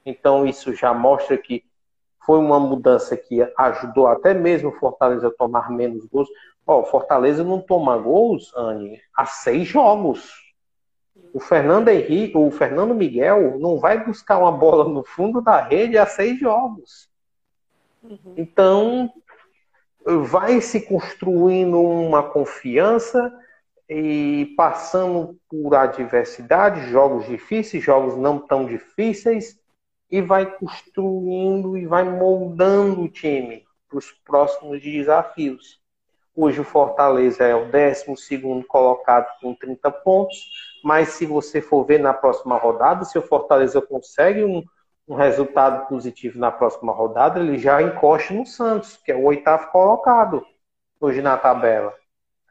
Então 0.05 0.47
isso 0.47 0.73
já 0.75 0.95
mostra 0.95 1.37
que 1.37 1.62
foi 2.25 2.38
uma 2.38 2.59
mudança 2.59 3.14
que 3.19 3.47
ajudou 3.59 4.07
até 4.07 4.33
mesmo 4.33 4.71
o 4.71 4.79
Fortaleza 4.79 5.29
a 5.29 5.31
tomar 5.31 5.71
menos 5.71 6.07
gols. 6.07 6.29
Ó, 6.67 6.81
o 6.81 6.87
Fortaleza 6.87 7.45
não 7.45 7.61
toma 7.61 7.99
gols, 7.99 8.50
Anne, 8.57 8.99
há 9.14 9.26
seis 9.26 9.69
jogos. 9.69 10.33
O 11.35 11.41
Fernando 11.41 11.88
Henrique, 11.88 12.38
o 12.38 12.50
Fernando 12.50 12.95
Miguel 12.95 13.59
não 13.59 13.79
vai 13.79 14.03
buscar 14.03 14.38
uma 14.38 14.53
bola 14.53 14.88
no 14.88 15.05
fundo 15.05 15.43
da 15.43 15.61
rede 15.61 15.99
há 15.99 16.07
seis 16.07 16.41
jogos. 16.41 17.11
Uhum. 18.03 18.35
Então, 18.38 19.12
vai 20.04 20.61
se 20.61 20.80
construindo 20.82 21.80
uma 21.80 22.23
confiança 22.23 23.32
e 23.88 24.54
passando 24.56 25.38
por 25.49 25.75
adversidade, 25.75 26.90
jogos 26.90 27.26
difíceis, 27.26 27.82
jogos 27.82 28.16
não 28.16 28.38
tão 28.38 28.66
difíceis, 28.66 29.58
e 30.11 30.20
vai 30.20 30.46
construindo 30.46 31.76
e 31.76 31.87
vai 31.87 32.04
moldando 32.04 33.02
o 33.02 33.08
time 33.08 33.64
para 33.88 33.99
os 33.99 34.12
próximos 34.25 34.80
desafios. 34.82 35.80
Hoje 36.37 36.61
o 36.61 36.64
Fortaleza 36.64 37.44
é 37.44 37.54
o 37.54 37.70
12 37.70 38.64
colocado 38.68 39.26
com 39.40 39.54
30 39.54 39.90
pontos, 39.90 40.37
mas 40.82 41.11
se 41.11 41.25
você 41.25 41.61
for 41.61 41.84
ver 41.84 42.00
na 42.00 42.12
próxima 42.12 42.56
rodada, 42.56 43.04
se 43.04 43.18
o 43.18 43.23
Fortaleza 43.23 43.80
consegue 43.80 44.44
um, 44.44 44.62
um 45.06 45.14
resultado 45.14 45.87
positivo 45.87 46.38
na 46.38 46.50
próxima 46.50 46.92
rodada, 46.92 47.38
ele 47.38 47.58
já 47.58 47.82
encosta 47.82 48.32
no 48.32 48.46
Santos, 48.46 48.96
que 48.96 49.12
é 49.12 49.14
o 49.14 49.25
oitavo 49.25 49.70
colocado 49.70 50.46
hoje 51.00 51.20
na 51.20 51.37
tabela. 51.37 51.94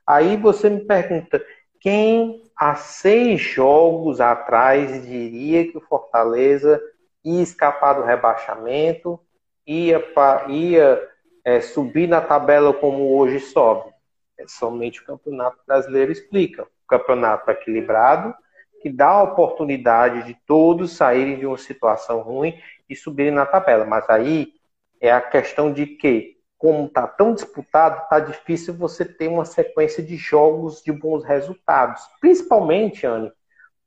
Aí 0.06 0.38
você 0.38 0.70
me 0.70 0.82
pergunta, 0.82 1.44
quem 1.80 2.44
há 2.56 2.76
seis 2.76 3.42
jogos 3.42 4.22
atrás 4.22 5.06
diria 5.06 5.70
que 5.70 5.78
o 5.78 5.82
Fortaleza 5.82 6.82
ia 7.24 7.42
escapar 7.42 7.94
do 7.94 8.04
rebaixamento, 8.04 9.20
ia, 9.66 10.04
ia 10.50 11.10
é, 11.44 11.62
subir 11.62 12.08
na 12.08 12.22
tabela 12.22 12.74
como 12.74 13.18
hoje 13.18 13.40
sobe? 13.40 13.92
É 14.38 14.48
somente 14.48 15.02
o 15.02 15.06
Campeonato 15.06 15.58
Brasileiro 15.66 16.12
explica. 16.12 16.64
O 16.64 16.88
campeonato 16.88 17.50
equilibrado, 17.50 18.36
que 18.84 18.90
dá 18.90 19.08
a 19.08 19.24
oportunidade 19.24 20.26
de 20.26 20.38
todos 20.46 20.92
saírem 20.92 21.40
de 21.40 21.46
uma 21.46 21.58
situação 21.58 22.20
ruim 22.20 22.60
e 22.90 22.96
subirem 22.98 23.32
na 23.32 23.46
tabela. 23.46 23.86
Mas 23.86 24.10
aí 24.10 24.52
é 25.00 25.10
a 25.10 25.22
questão 25.22 25.72
de 25.72 25.88
que, 25.88 26.36
como 26.58 26.88
está 26.88 27.08
tão 27.08 27.34
disputado, 27.34 28.04
está 28.04 28.20
difícil 28.20 28.74
você 28.74 29.06
ter 29.06 29.30
uma 29.30 29.46
sequência 29.46 30.04
de 30.04 30.18
jogos 30.18 30.84
de 30.84 30.92
bons 30.92 31.24
resultados. 31.24 32.02
Principalmente, 32.20 33.08
Anne, 33.08 33.32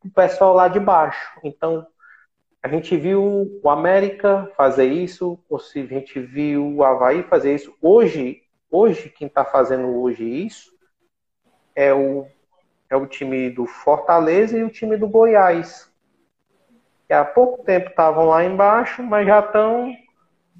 o 0.03 0.09
pessoal 0.09 0.55
lá 0.55 0.67
de 0.67 0.81
baixo. 0.81 1.38
Então, 1.45 1.87
a 2.62 2.69
gente 2.69 2.97
viu 2.97 3.61
o 3.62 3.69
América 3.69 4.50
fazer 4.57 4.87
isso, 4.87 5.38
ou 5.47 5.59
se 5.59 5.81
a 5.81 5.87
gente 5.87 6.19
viu 6.19 6.75
o 6.75 6.83
Havaí 6.83 7.23
fazer 7.25 7.55
isso. 7.55 7.75
Hoje, 7.83 8.43
hoje 8.71 9.11
quem 9.11 9.29
está 9.29 9.45
fazendo 9.45 10.00
hoje 10.00 10.25
isso 10.25 10.75
é 11.75 11.93
o 11.93 12.26
é 12.88 12.97
o 12.97 13.07
time 13.07 13.50
do 13.50 13.66
Fortaleza 13.66 14.57
e 14.57 14.62
o 14.62 14.71
time 14.71 14.97
do 14.97 15.09
Goiás. 15.09 15.90
Que 17.07 17.12
há 17.12 17.25
pouco 17.25 17.64
tempo 17.64 17.90
estavam 17.90 18.26
lá 18.26 18.45
embaixo, 18.45 19.02
mas 19.02 19.26
já 19.26 19.40
estão 19.40 19.93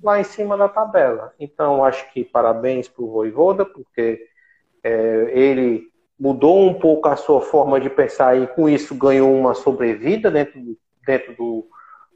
lá 0.03 0.21
em 0.21 0.25
cima 0.25 0.57
da 0.57 0.69
tabela. 0.69 1.33
Então, 1.39 1.85
acho 1.85 2.11
que 2.13 2.25
parabéns 2.25 2.89
para 2.89 3.05
o 3.05 3.11
Voivoda, 3.11 3.65
porque 3.65 4.27
é, 4.83 5.31
ele 5.33 5.91
mudou 6.19 6.67
um 6.69 6.75
pouco 6.75 7.09
a 7.09 7.17
sua 7.17 7.41
forma 7.41 7.81
de 7.81 7.91
pensar 7.91 8.37
e 8.37 8.47
com 8.47 8.69
isso 8.69 8.95
ganhou 8.95 9.35
uma 9.35 9.55
sobrevida 9.55 10.31
dentro 10.31 10.61
do, 10.61 10.79
dentro 11.05 11.35
do, 11.37 11.69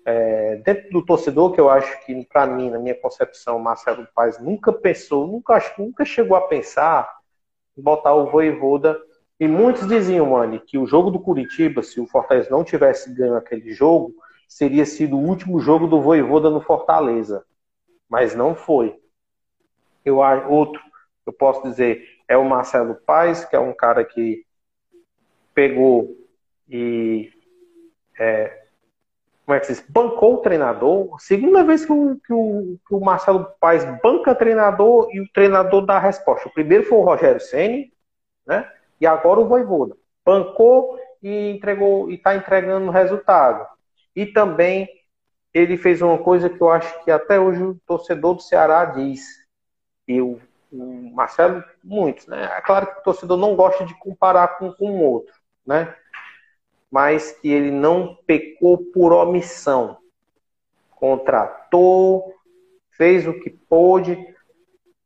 é, 0.05 0.57
dentro 0.57 0.91
do 0.91 1.05
torcedor, 1.05 1.53
que 1.53 1.61
eu 1.61 1.69
acho 1.69 2.05
que, 2.05 2.25
para 2.27 2.47
mim, 2.47 2.71
na 2.71 2.79
minha 2.79 2.95
concepção, 2.95 3.59
Marcelo 3.59 4.07
Paes 4.15 4.41
nunca 4.41 4.73
pensou, 4.73 5.27
nunca, 5.27 5.55
acho 5.55 5.81
nunca 5.81 6.05
chegou 6.05 6.37
a 6.37 6.43
pensar 6.43 7.11
em 7.77 7.83
botar 7.83 8.15
o 8.15 8.31
Voivoda 8.31 8.99
e 9.41 9.49
muitos 9.49 9.89
diziam, 9.89 10.27
mano, 10.27 10.61
que 10.61 10.77
o 10.77 10.87
jogo 10.87 11.11
do 11.11 11.19
Curitiba, 11.19 11.83
se 11.83 11.99
o 11.99 12.07
Fortaleza 12.07 12.51
não 12.51 12.63
tivesse 12.63 13.11
ganho 13.15 13.37
aquele 13.37 13.73
jogo, 13.73 14.15
seria 14.47 14.85
sido 14.85 15.17
o 15.17 15.27
último 15.27 15.59
jogo 15.59 15.87
do 15.87 15.99
Voivoda 15.99 16.51
no 16.51 16.61
Fortaleza. 16.61 17.43
Mas 18.07 18.35
não 18.35 18.55
foi. 18.55 19.01
Eu 20.05 20.19
outro, 20.19 20.83
eu 21.25 21.33
posso 21.33 21.63
dizer, 21.63 22.07
é 22.29 22.37
o 22.37 22.45
Marcelo 22.45 22.95
Paes, 22.95 23.43
que 23.47 23.57
é 23.57 23.59
um 23.59 23.73
cara 23.73 24.05
que 24.05 24.45
pegou 25.55 26.15
e 26.69 27.33
é, 28.19 28.65
como 29.47 29.57
é 29.57 29.61
que 29.61 29.67
se 29.67 29.73
diz? 29.73 29.85
bancou 29.89 30.35
o 30.35 30.43
treinador. 30.43 31.19
Segunda 31.19 31.65
vez 31.65 31.87
que 31.87 31.93
o, 31.93 32.21
que 32.21 32.33
o, 32.33 32.79
que 32.87 32.95
o 32.95 33.01
Marcelo 33.01 33.47
Paes 33.59 33.85
banca 34.03 34.35
treinador 34.35 35.09
e 35.13 35.21
o 35.21 35.33
treinador 35.33 35.87
dá 35.87 35.97
a 35.97 36.01
resposta. 36.01 36.47
O 36.47 36.53
primeiro 36.53 36.85
foi 36.85 36.99
o 36.99 37.05
Rogério 37.05 37.41
Ceni, 37.41 37.91
né? 38.47 38.71
E 39.01 39.07
agora 39.07 39.41
o 39.41 39.49
Voivoda 39.49 39.97
bancou 40.25 40.99
e 41.23 41.51
entregou 41.51 42.11
e 42.11 42.15
está 42.15 42.35
entregando 42.37 42.91
resultado. 42.91 43.67
E 44.15 44.27
também 44.27 44.89
ele 45.53 45.77
fez 45.77 46.03
uma 46.03 46.19
coisa 46.19 46.49
que 46.49 46.61
eu 46.61 46.71
acho 46.71 47.03
que 47.05 47.11
até 47.11 47.41
hoje 47.41 47.63
o 47.63 47.81
torcedor 47.87 48.35
do 48.35 48.43
Ceará 48.43 48.85
diz. 48.85 49.23
E 50.07 50.21
o, 50.21 50.39
o 50.71 51.13
Marcelo, 51.13 51.65
muitos, 51.83 52.27
né? 52.27 52.45
É 52.57 52.61
claro 52.61 52.87
que 52.87 53.01
o 53.01 53.03
torcedor 53.03 53.37
não 53.37 53.57
gosta 53.57 53.85
de 53.85 53.99
comparar 53.99 54.59
com 54.59 54.75
o 54.79 55.03
outro, 55.03 55.35
né? 55.67 55.95
Mas 56.91 57.33
que 57.33 57.49
ele 57.49 57.71
não 57.71 58.17
pecou 58.27 58.79
por 58.93 59.13
omissão. 59.13 59.99
Contratou, 60.91 62.35
fez 62.91 63.27
o 63.27 63.33
que 63.41 63.51
pôde. 63.51 64.19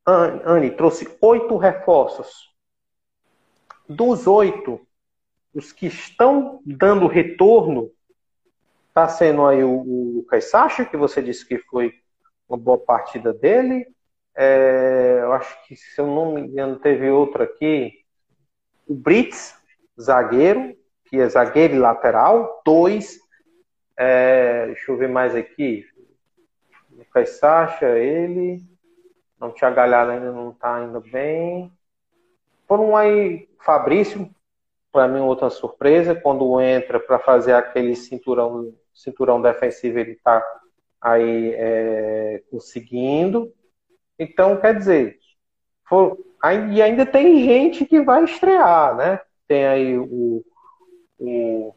Anne 0.07 0.71
trouxe 0.73 1.17
oito 1.21 1.57
reforços 1.57 2.54
dos 3.89 4.27
oito, 4.27 4.81
os 5.55 5.73
que 5.73 5.87
estão 5.87 6.61
dando 6.65 7.07
retorno, 7.07 7.91
está 8.89 9.09
sendo 9.09 9.45
aí 9.47 9.63
o, 9.63 9.71
o 9.71 10.13
Lucas 10.17 10.51
Sacha, 10.51 10.85
que 10.85 10.97
você 10.97 11.21
disse 11.21 11.47
que 11.47 11.59
foi 11.59 11.93
uma 12.49 12.57
boa 12.57 12.79
partida 12.79 13.33
dele. 13.33 13.87
É, 14.37 15.19
eu 15.23 15.33
acho 15.33 15.67
que, 15.67 15.77
se 15.77 16.01
eu 16.01 16.07
não 16.07 16.35
me 16.35 16.43
engano, 16.43 16.79
teve 16.79 17.11
outro 17.11 17.43
aqui. 17.43 17.93
O 18.87 18.95
Brits, 18.95 19.55
zagueiro, 20.01 20.77
que 21.05 21.21
é 21.21 21.29
zagueiro 21.29 21.75
e 21.75 21.79
lateral. 21.79 22.63
Dois. 22.65 23.19
É, 23.97 24.67
deixa 24.67 24.91
eu 24.91 24.97
ver 24.97 25.09
mais 25.09 25.35
aqui. 25.35 25.87
Lucas 26.91 27.31
Sacha, 27.39 27.89
ele. 27.99 28.63
Não 29.41 29.51
tinha 29.51 29.71
galhado 29.71 30.11
ainda, 30.11 30.33
não 30.33 30.51
está 30.51 30.77
ainda 30.77 31.01
bem. 31.01 31.71
Foram 32.67 32.97
aí 32.97 33.49
Fabrício, 33.61 34.31
para 34.93 35.09
mim, 35.09 35.21
outra 35.21 35.51
surpresa, 35.51 36.15
quando 36.15 36.61
entra 36.61 37.01
para 37.01 37.19
fazer 37.19 37.53
aquele 37.53 37.97
cinturão, 37.97 38.73
cinturão 38.93 39.43
defensivo, 39.43 39.99
ele 39.99 40.13
está 40.13 40.43
aí 41.01 41.53
é, 41.55 42.43
conseguindo. 42.51 43.53
Então, 44.19 44.57
quer 44.57 44.77
dizer, 44.77 45.19
for, 45.85 46.19
e 46.73 46.81
ainda 46.81 47.05
tem 47.05 47.45
gente 47.45 47.85
que 47.85 48.01
vai 48.01 48.25
estrear, 48.25 48.97
né? 48.97 49.21
Tem 49.49 49.67
aí 49.67 49.99
o, 49.99 50.45
o, 51.19 51.75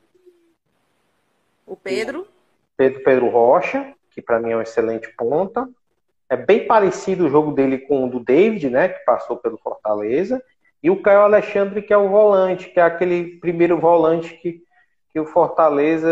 O 1.65 1.75
Pedro? 1.75 2.27
Pedro 2.75 3.03
Pedro 3.03 3.29
Rocha, 3.29 3.93
que 4.11 4.21
para 4.21 4.39
mim 4.39 4.51
é 4.51 4.57
um 4.57 4.61
excelente 4.61 5.11
ponta. 5.17 5.67
É 6.29 6.35
bem 6.35 6.67
parecido 6.67 7.25
o 7.25 7.29
jogo 7.29 7.51
dele 7.51 7.79
com 7.79 8.05
o 8.05 8.09
do 8.09 8.19
David, 8.19 8.69
né, 8.69 8.89
que 8.89 9.05
passou 9.05 9.37
pelo 9.37 9.57
Fortaleza. 9.57 10.43
E 10.81 10.89
o 10.89 11.01
Caio 11.01 11.21
Alexandre, 11.21 11.81
que 11.81 11.93
é 11.93 11.97
o 11.97 12.09
volante, 12.09 12.69
que 12.69 12.79
é 12.79 12.83
aquele 12.83 13.37
primeiro 13.39 13.79
volante 13.79 14.33
que, 14.35 14.61
que 15.11 15.19
o 15.19 15.25
Fortaleza 15.25 16.09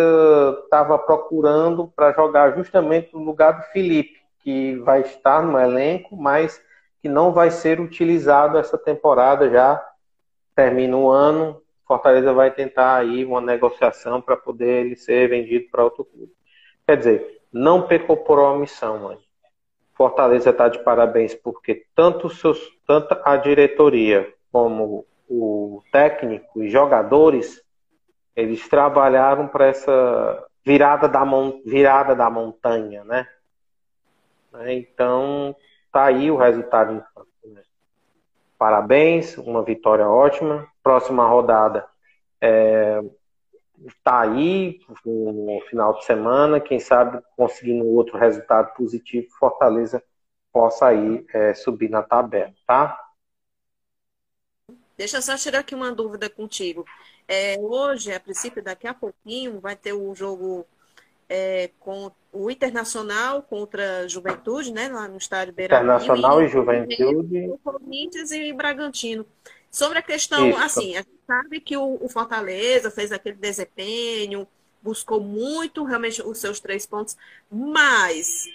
estava 0.63 0.97
procurando 0.97 1.87
para 1.95 2.11
jogar 2.13 2.55
justamente 2.55 3.13
no 3.13 3.23
lugar 3.23 3.51
do 3.53 3.63
Felipe, 3.71 4.19
que 4.39 4.75
vai 4.77 5.01
estar 5.01 5.43
no 5.43 5.59
elenco, 5.59 6.15
mas 6.15 6.61
que 7.01 7.07
não 7.07 7.31
vai 7.31 7.51
ser 7.51 7.79
utilizado 7.79 8.57
essa 8.57 8.77
temporada 8.77 9.49
já. 9.49 9.83
Termina 10.55 10.97
o 10.97 11.09
ano, 11.09 11.61
Fortaleza 11.87 12.33
vai 12.33 12.49
tentar 12.49 12.95
aí 12.95 13.23
uma 13.23 13.39
negociação 13.39 14.19
para 14.19 14.35
poder 14.35 14.85
ele 14.85 14.95
ser 14.95 15.29
vendido 15.29 15.69
para 15.69 15.83
outro 15.83 16.03
clube. 16.03 16.31
Quer 16.87 16.97
dizer, 16.97 17.41
não 17.53 17.83
pecou 17.83 18.17
por 18.17 18.39
omissão, 18.39 18.99
mãe. 18.99 19.17
Fortaleza 19.93 20.49
está 20.49 20.67
de 20.67 20.79
parabéns 20.79 21.33
porque 21.33 21.85
tanto, 21.95 22.29
seus, 22.29 22.59
tanto 22.85 23.17
a 23.23 23.37
diretoria 23.37 24.33
como 24.55 25.05
o 25.27 25.83
técnico 25.91 26.63
e 26.63 26.69
jogadores, 26.69 27.61
eles 28.33 28.65
trabalharam 28.69 29.49
para 29.49 29.65
essa 29.65 30.47
virada 30.65 31.09
da, 31.09 31.25
virada 31.65 32.15
da 32.15 32.29
montanha, 32.29 33.03
né? 33.03 33.27
Então, 34.67 35.53
tá 35.91 36.05
aí 36.05 36.31
o 36.31 36.37
resultado. 36.37 37.03
Né? 37.43 37.63
Parabéns, 38.57 39.37
uma 39.37 39.61
vitória 39.61 40.07
ótima. 40.07 40.65
Próxima 40.81 41.27
rodada 41.27 41.85
é, 42.39 43.01
tá 44.05 44.21
aí 44.21 44.79
no 45.05 45.59
final 45.69 45.95
de 45.95 46.05
semana. 46.05 46.61
Quem 46.61 46.79
sabe 46.79 47.21
conseguindo 47.35 47.85
outro 47.85 48.17
resultado 48.17 48.73
positivo, 48.73 49.27
Fortaleza 49.37 50.01
possa 50.53 50.87
aí 50.87 51.25
é, 51.33 51.53
subir 51.53 51.89
na 51.89 52.01
tabela, 52.01 52.53
tá? 52.65 53.04
Deixa 54.97 55.17
eu 55.17 55.21
só 55.21 55.35
tirar 55.35 55.59
aqui 55.59 55.75
uma 55.75 55.91
dúvida 55.91 56.29
contigo. 56.29 56.85
É, 57.27 57.57
hoje, 57.59 58.13
a 58.13 58.19
princípio, 58.19 58.63
daqui 58.63 58.87
a 58.87 58.93
pouquinho, 58.93 59.59
vai 59.59 59.75
ter 59.75 59.93
o 59.93 60.13
jogo 60.15 60.65
é, 61.27 61.71
com 61.79 62.11
o 62.31 62.49
Internacional 62.51 63.41
contra 63.41 64.01
a 64.01 64.07
Juventude, 64.07 64.71
né? 64.71 64.87
Lá 64.89 65.07
no 65.07 65.17
estádio 65.17 65.53
Beira 65.53 65.75
Internacional 65.75 66.41
e, 66.41 66.45
e 66.45 66.49
Juventude. 66.49 67.49
O 67.49 67.57
Corinthians 67.57 68.31
e 68.31 68.53
Bragantino. 68.53 69.25
Sobre 69.71 69.99
a 69.99 70.01
questão, 70.01 70.49
Isso. 70.49 70.59
assim, 70.59 70.95
a 70.95 70.99
gente 70.99 71.19
sabe 71.27 71.59
que 71.59 71.75
o, 71.75 71.97
o, 72.01 72.07
Fortaleza 72.07 72.89
fez 72.89 73.11
aquele 73.11 73.35
desempenho, 73.35 74.47
buscou 74.81 75.19
muito 75.19 75.83
realmente 75.83 76.21
os 76.21 76.37
seus 76.37 76.61
três 76.61 76.85
pontos, 76.85 77.17
mas 77.51 78.45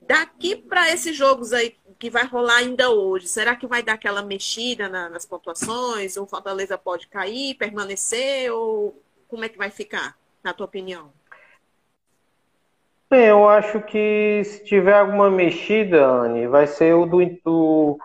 daqui 0.00 0.56
para 0.56 0.90
esses 0.90 1.14
jogos 1.14 1.52
aí 1.52 1.76
que 2.00 2.08
vai 2.08 2.24
rolar 2.24 2.56
ainda 2.56 2.88
hoje? 2.88 3.28
Será 3.28 3.54
que 3.54 3.66
vai 3.66 3.82
dar 3.82 3.92
aquela 3.92 4.22
mexida 4.22 4.88
na, 4.88 5.10
nas 5.10 5.26
pontuações? 5.26 6.16
O 6.16 6.26
Fortaleza 6.26 6.78
pode 6.78 7.06
cair, 7.06 7.54
permanecer? 7.56 8.50
Ou 8.50 8.98
como 9.28 9.44
é 9.44 9.50
que 9.50 9.58
vai 9.58 9.70
ficar, 9.70 10.16
na 10.42 10.54
tua 10.54 10.64
opinião? 10.64 11.12
Bem, 13.10 13.26
eu 13.26 13.46
acho 13.46 13.82
que 13.82 14.42
se 14.44 14.64
tiver 14.64 14.94
alguma 14.94 15.30
mexida, 15.30 16.06
Anne, 16.06 16.46
vai 16.48 16.66
ser 16.66 16.94
o 16.94 17.04
do, 17.04 17.18
do 17.44 17.98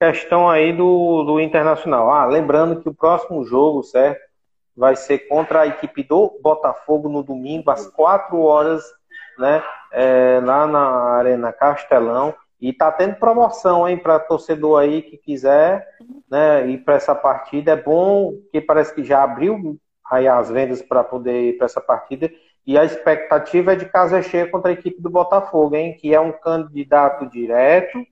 questão 0.00 0.50
aí 0.50 0.72
do, 0.72 1.22
do 1.22 1.40
Internacional. 1.40 2.10
Ah, 2.10 2.26
lembrando 2.26 2.82
que 2.82 2.88
o 2.88 2.94
próximo 2.94 3.44
jogo, 3.44 3.84
certo? 3.84 4.20
Vai 4.76 4.96
ser 4.96 5.20
contra 5.28 5.60
a 5.60 5.66
equipe 5.68 6.02
do 6.02 6.36
Botafogo 6.42 7.08
no 7.08 7.22
domingo, 7.22 7.70
às 7.70 7.86
4 7.86 8.40
horas, 8.40 8.82
né? 9.38 9.62
É, 9.92 10.40
lá 10.42 10.66
na 10.66 10.80
Arena 11.16 11.52
Castelão. 11.52 12.34
E 12.60 12.72
tá 12.72 12.90
tendo 12.90 13.16
promoção, 13.16 13.86
hein, 13.88 13.98
para 13.98 14.18
torcedor 14.18 14.80
aí 14.80 15.02
que 15.02 15.16
quiser, 15.18 15.86
né, 16.30 16.66
ir 16.68 16.78
para 16.78 16.94
essa 16.94 17.14
partida. 17.14 17.72
É 17.72 17.76
bom 17.76 18.32
que 18.50 18.60
parece 18.60 18.94
que 18.94 19.04
já 19.04 19.22
abriu 19.22 19.78
aí 20.10 20.26
as 20.26 20.50
vendas 20.50 20.80
para 20.80 21.04
poder 21.04 21.50
ir 21.50 21.58
para 21.58 21.66
essa 21.66 21.80
partida. 21.80 22.30
E 22.66 22.78
a 22.78 22.84
expectativa 22.84 23.74
é 23.74 23.76
de 23.76 23.86
casa 23.86 24.22
cheia 24.22 24.48
contra 24.48 24.70
a 24.70 24.74
equipe 24.74 25.00
do 25.00 25.10
Botafogo, 25.10 25.76
hein, 25.76 25.96
que 25.96 26.14
é 26.14 26.20
um 26.20 26.32
candidato 26.32 27.26
direto 27.26 28.04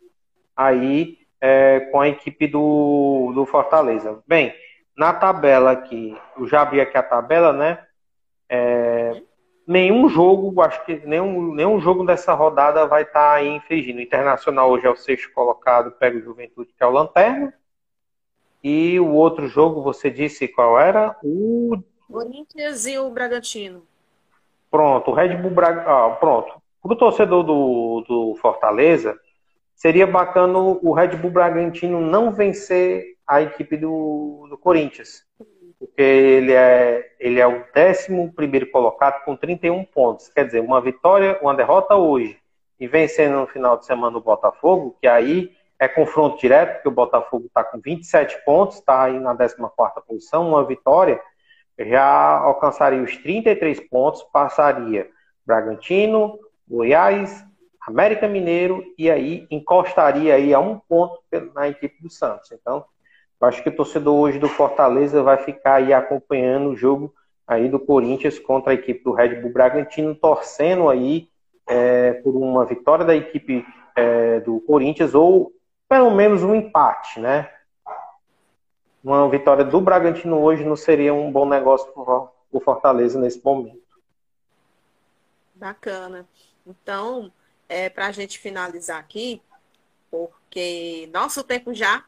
aí 0.56 1.18
é, 1.40 1.80
com 1.90 2.00
a 2.00 2.08
equipe 2.08 2.46
do, 2.46 3.32
do 3.34 3.44
Fortaleza. 3.46 4.22
Bem, 4.26 4.54
na 4.96 5.12
tabela 5.12 5.72
aqui, 5.72 6.16
eu 6.38 6.46
já 6.46 6.62
abri 6.62 6.80
aqui 6.80 6.96
a 6.96 7.02
tabela, 7.02 7.52
né? 7.52 7.78
É, 8.48 9.20
nenhum 9.66 10.08
jogo, 10.08 10.60
acho 10.60 10.84
que 10.84 10.96
nenhum, 11.06 11.54
nenhum 11.54 11.80
jogo 11.80 12.04
dessa 12.04 12.34
rodada 12.34 12.86
vai 12.86 13.02
estar 13.02 13.12
tá 13.12 13.32
aí 13.34 13.48
infringindo. 13.48 13.98
O 13.98 14.02
Internacional 14.02 14.70
hoje 14.70 14.86
é 14.86 14.90
o 14.90 14.96
sexto 14.96 15.32
colocado, 15.32 15.92
pega 15.92 16.18
o 16.18 16.22
Juventude, 16.22 16.72
que 16.76 16.82
é 16.82 16.86
o 16.86 16.90
Lanterna. 16.90 17.52
E 18.62 18.98
o 18.98 19.12
outro 19.12 19.46
jogo, 19.46 19.82
você 19.82 20.10
disse 20.10 20.48
qual 20.48 20.78
era? 20.78 21.16
O. 21.22 21.76
Corinthians 22.10 22.86
e 22.86 22.98
o 22.98 23.10
Bragantino. 23.10 23.86
Pronto, 24.70 25.10
o 25.10 25.14
Red 25.14 25.36
Bull 25.36 25.50
Bragantino. 25.50 25.90
Ah, 25.90 26.10
pronto. 26.18 26.62
Para 26.82 26.92
o 26.92 26.96
torcedor 26.96 27.42
do, 27.42 28.04
do 28.06 28.36
Fortaleza, 28.36 29.18
seria 29.74 30.06
bacana 30.06 30.58
o 30.58 30.92
Red 30.92 31.16
Bull 31.16 31.30
Bragantino 31.30 32.00
não 32.00 32.30
vencer 32.30 33.16
a 33.26 33.40
equipe 33.40 33.76
do, 33.76 34.46
do 34.50 34.58
Corinthians 34.58 35.24
ele 35.96 36.52
é, 36.52 37.12
ele 37.20 37.40
é 37.40 37.46
o 37.46 37.64
11 37.76 38.66
colocado 38.72 39.24
com 39.24 39.36
31 39.36 39.84
pontos. 39.84 40.28
Quer 40.28 40.46
dizer, 40.46 40.60
uma 40.60 40.80
vitória, 40.80 41.38
uma 41.40 41.54
derrota 41.54 41.94
hoje 41.94 42.38
e 42.78 42.88
vencendo 42.88 43.38
no 43.38 43.46
final 43.46 43.78
de 43.78 43.86
semana 43.86 44.16
o 44.16 44.20
Botafogo, 44.20 44.96
que 45.00 45.06
aí 45.06 45.52
é 45.78 45.86
confronto 45.86 46.38
direto, 46.38 46.74
porque 46.74 46.88
o 46.88 46.92
Botafogo 46.92 47.46
está 47.46 47.62
com 47.62 47.78
27 47.80 48.44
pontos, 48.44 48.76
está 48.76 49.04
aí 49.04 49.18
na 49.18 49.36
14 49.36 49.62
posição, 50.06 50.48
uma 50.48 50.64
vitória 50.64 51.20
já 51.78 52.38
alcançaria 52.38 53.02
os 53.02 53.16
33 53.16 53.80
pontos, 53.88 54.22
passaria 54.32 55.08
Bragantino, 55.44 56.38
Goiás, 56.68 57.44
América 57.86 58.28
Mineiro 58.28 58.84
e 58.96 59.10
aí 59.10 59.46
encostaria 59.50 60.34
aí 60.34 60.54
a 60.54 60.60
um 60.60 60.78
ponto 60.78 61.20
na 61.54 61.68
equipe 61.68 62.00
do 62.00 62.08
Santos. 62.08 62.50
Então, 62.52 62.84
Acho 63.44 63.62
que 63.62 63.68
o 63.68 63.76
torcedor 63.76 64.14
hoje 64.14 64.38
do 64.38 64.48
Fortaleza 64.48 65.22
vai 65.22 65.38
ficar 65.38 65.76
aí 65.76 65.92
acompanhando 65.92 66.70
o 66.70 66.76
jogo 66.76 67.14
aí 67.46 67.68
do 67.68 67.78
Corinthians 67.78 68.38
contra 68.38 68.72
a 68.72 68.74
equipe 68.74 69.04
do 69.04 69.12
Red 69.12 69.40
Bull 69.40 69.52
Bragantino, 69.52 70.14
torcendo 70.14 70.88
aí 70.88 71.28
é, 71.66 72.14
por 72.14 72.34
uma 72.34 72.64
vitória 72.64 73.04
da 73.04 73.14
equipe 73.14 73.64
é, 73.94 74.40
do 74.40 74.60
Corinthians 74.60 75.14
ou 75.14 75.52
pelo 75.88 76.10
menos 76.10 76.42
um 76.42 76.54
empate, 76.54 77.20
né? 77.20 77.50
Uma 79.02 79.28
vitória 79.28 79.64
do 79.64 79.80
Bragantino 79.80 80.40
hoje 80.40 80.64
não 80.64 80.76
seria 80.76 81.12
um 81.12 81.30
bom 81.30 81.46
negócio 81.46 81.92
para 81.92 82.28
o 82.50 82.60
Fortaleza 82.60 83.20
nesse 83.20 83.44
momento. 83.44 83.82
Bacana. 85.54 86.26
Então, 86.66 87.30
é, 87.68 87.90
para 87.90 88.06
a 88.06 88.12
gente 88.12 88.38
finalizar 88.38 88.98
aqui, 88.98 89.42
porque 90.10 91.08
nosso 91.12 91.44
tempo 91.44 91.74
já 91.74 92.04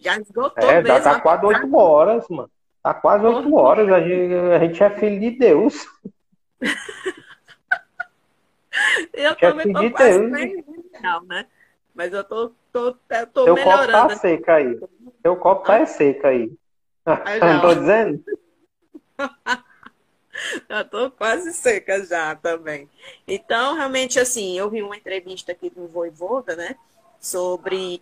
já 0.00 0.18
esgotou 0.18 0.68
é, 0.68 0.82
mesmo. 0.82 1.02
Tá 1.02 1.20
quase 1.20 1.46
oito 1.46 1.76
horas, 1.76 2.26
mano. 2.28 2.50
Tá 2.82 2.94
quase 2.94 3.24
oito 3.24 3.54
horas. 3.54 3.92
A 3.92 4.00
gente, 4.00 4.34
a 4.34 4.58
gente 4.58 4.82
é 4.82 4.90
filho 4.90 5.20
de 5.20 5.30
Deus. 5.32 5.86
eu 9.12 9.36
também 9.36 9.72
tô 9.72 9.90
quase 9.90 10.18
né? 10.18 11.46
Mas 11.94 12.12
eu 12.12 12.24
tô, 12.24 12.52
tô, 12.72 12.96
tô 13.32 13.44
Seu 13.44 13.54
melhorando. 13.54 13.92
copo 13.92 14.08
tá 14.08 14.16
seco 14.16 14.50
aí. 14.50 14.80
Seu 15.22 15.36
copo 15.36 15.66
tá 15.66 15.86
seco 15.86 16.26
aí. 16.26 16.52
Não 17.06 17.60
tô 17.60 17.74
dizendo? 17.74 18.22
já 20.68 20.84
tô 20.84 21.10
quase 21.10 21.52
seca 21.52 22.04
já 22.04 22.34
também. 22.34 22.88
Então, 23.26 23.74
realmente, 23.74 24.18
assim, 24.18 24.56
eu 24.56 24.70
vi 24.70 24.82
uma 24.82 24.96
entrevista 24.96 25.52
aqui 25.52 25.68
do 25.68 25.88
Voivoda, 25.88 26.56
né? 26.56 26.76
Sobre 27.18 28.00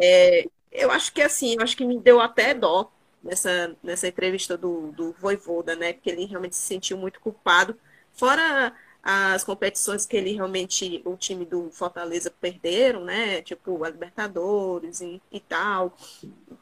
é, 0.00 0.46
eu 0.74 0.90
acho 0.90 1.12
que 1.12 1.22
assim, 1.22 1.54
eu 1.54 1.62
acho 1.62 1.76
que 1.76 1.84
me 1.84 1.98
deu 1.98 2.20
até 2.20 2.52
dó 2.52 2.90
nessa, 3.22 3.74
nessa 3.82 4.08
entrevista 4.08 4.56
do, 4.58 4.92
do 4.92 5.12
Voivoda, 5.12 5.76
né? 5.76 5.92
Porque 5.92 6.10
ele 6.10 6.26
realmente 6.26 6.56
se 6.56 6.62
sentiu 6.62 6.98
muito 6.98 7.20
culpado. 7.20 7.78
Fora 8.12 8.74
as 9.02 9.44
competições 9.44 10.06
que 10.06 10.16
ele 10.16 10.32
realmente, 10.32 11.02
o 11.04 11.14
time 11.16 11.44
do 11.44 11.70
Fortaleza 11.70 12.30
perderam, 12.30 13.04
né? 13.04 13.42
Tipo, 13.42 13.84
a 13.84 13.90
Libertadores 13.90 15.00
e, 15.00 15.20
e 15.30 15.40
tal. 15.40 15.96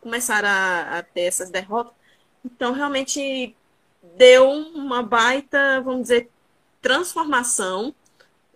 Começaram 0.00 0.48
a, 0.48 0.98
a 0.98 1.02
ter 1.02 1.22
essas 1.22 1.50
derrotas. 1.50 1.92
Então, 2.44 2.72
realmente 2.72 3.56
deu 4.16 4.50
uma 4.50 5.02
baita, 5.02 5.80
vamos 5.82 6.02
dizer, 6.02 6.28
transformação. 6.80 7.94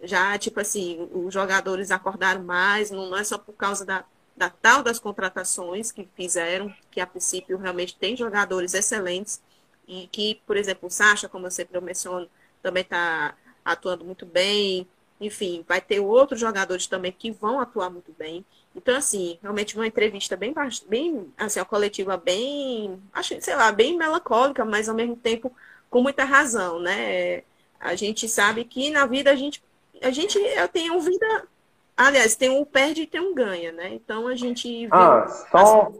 Já, 0.02 0.36
tipo 0.36 0.60
assim, 0.60 1.08
os 1.12 1.32
jogadores 1.32 1.90
acordaram 1.90 2.42
mais, 2.42 2.90
não, 2.90 3.16
é 3.16 3.24
só 3.24 3.38
por 3.38 3.54
causa 3.54 3.84
da, 3.84 4.04
da 4.36 4.50
tal 4.50 4.82
das 4.82 4.98
contratações 4.98 5.90
que 5.90 6.08
fizeram, 6.14 6.72
que 6.90 7.00
a 7.00 7.06
princípio 7.06 7.56
realmente 7.56 7.96
tem 7.96 8.16
jogadores 8.16 8.74
excelentes 8.74 9.40
e 9.88 10.08
que, 10.08 10.40
por 10.46 10.56
exemplo, 10.56 10.88
o 10.88 10.90
Sacha, 10.90 11.28
como 11.28 11.46
eu 11.46 11.50
sempre 11.50 11.80
menciono, 11.80 12.28
também 12.62 12.82
está 12.82 13.34
atuando 13.64 14.04
muito 14.04 14.26
bem. 14.26 14.86
Enfim, 15.20 15.64
vai 15.66 15.80
ter 15.80 16.00
outros 16.00 16.38
jogadores 16.38 16.86
também 16.86 17.12
que 17.12 17.30
vão 17.30 17.60
atuar 17.60 17.88
muito 17.88 18.12
bem. 18.18 18.44
Então, 18.74 18.94
assim, 18.94 19.38
realmente 19.40 19.74
uma 19.74 19.86
entrevista 19.86 20.36
bem, 20.36 20.54
bem 20.86 21.32
assim, 21.38 21.58
a 21.58 21.64
coletiva 21.64 22.16
bem, 22.18 23.00
acho, 23.12 23.40
sei 23.40 23.56
lá, 23.56 23.72
bem 23.72 23.96
melancólica, 23.96 24.64
mas 24.64 24.88
ao 24.88 24.94
mesmo 24.94 25.16
tempo 25.16 25.50
com 25.88 26.02
muita 26.02 26.24
razão, 26.24 26.78
né? 26.80 27.42
A 27.80 27.94
gente 27.94 28.28
sabe 28.28 28.64
que 28.64 28.90
na 28.90 29.06
vida 29.06 29.30
a 29.30 29.34
gente, 29.34 29.62
a 30.02 30.10
gente 30.10 30.38
eu 30.38 30.68
tenho 30.68 31.00
vida, 31.00 31.48
aliás, 31.96 32.36
tem 32.36 32.50
um 32.50 32.64
perde 32.64 33.02
e 33.02 33.06
tem 33.06 33.20
um 33.20 33.34
ganha, 33.34 33.72
né? 33.72 33.92
Então 33.92 34.26
a 34.26 34.34
gente 34.34 34.88
ah, 34.90 35.26
só... 35.28 35.90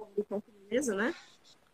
Beleza, 0.69 0.95
né? 0.95 1.15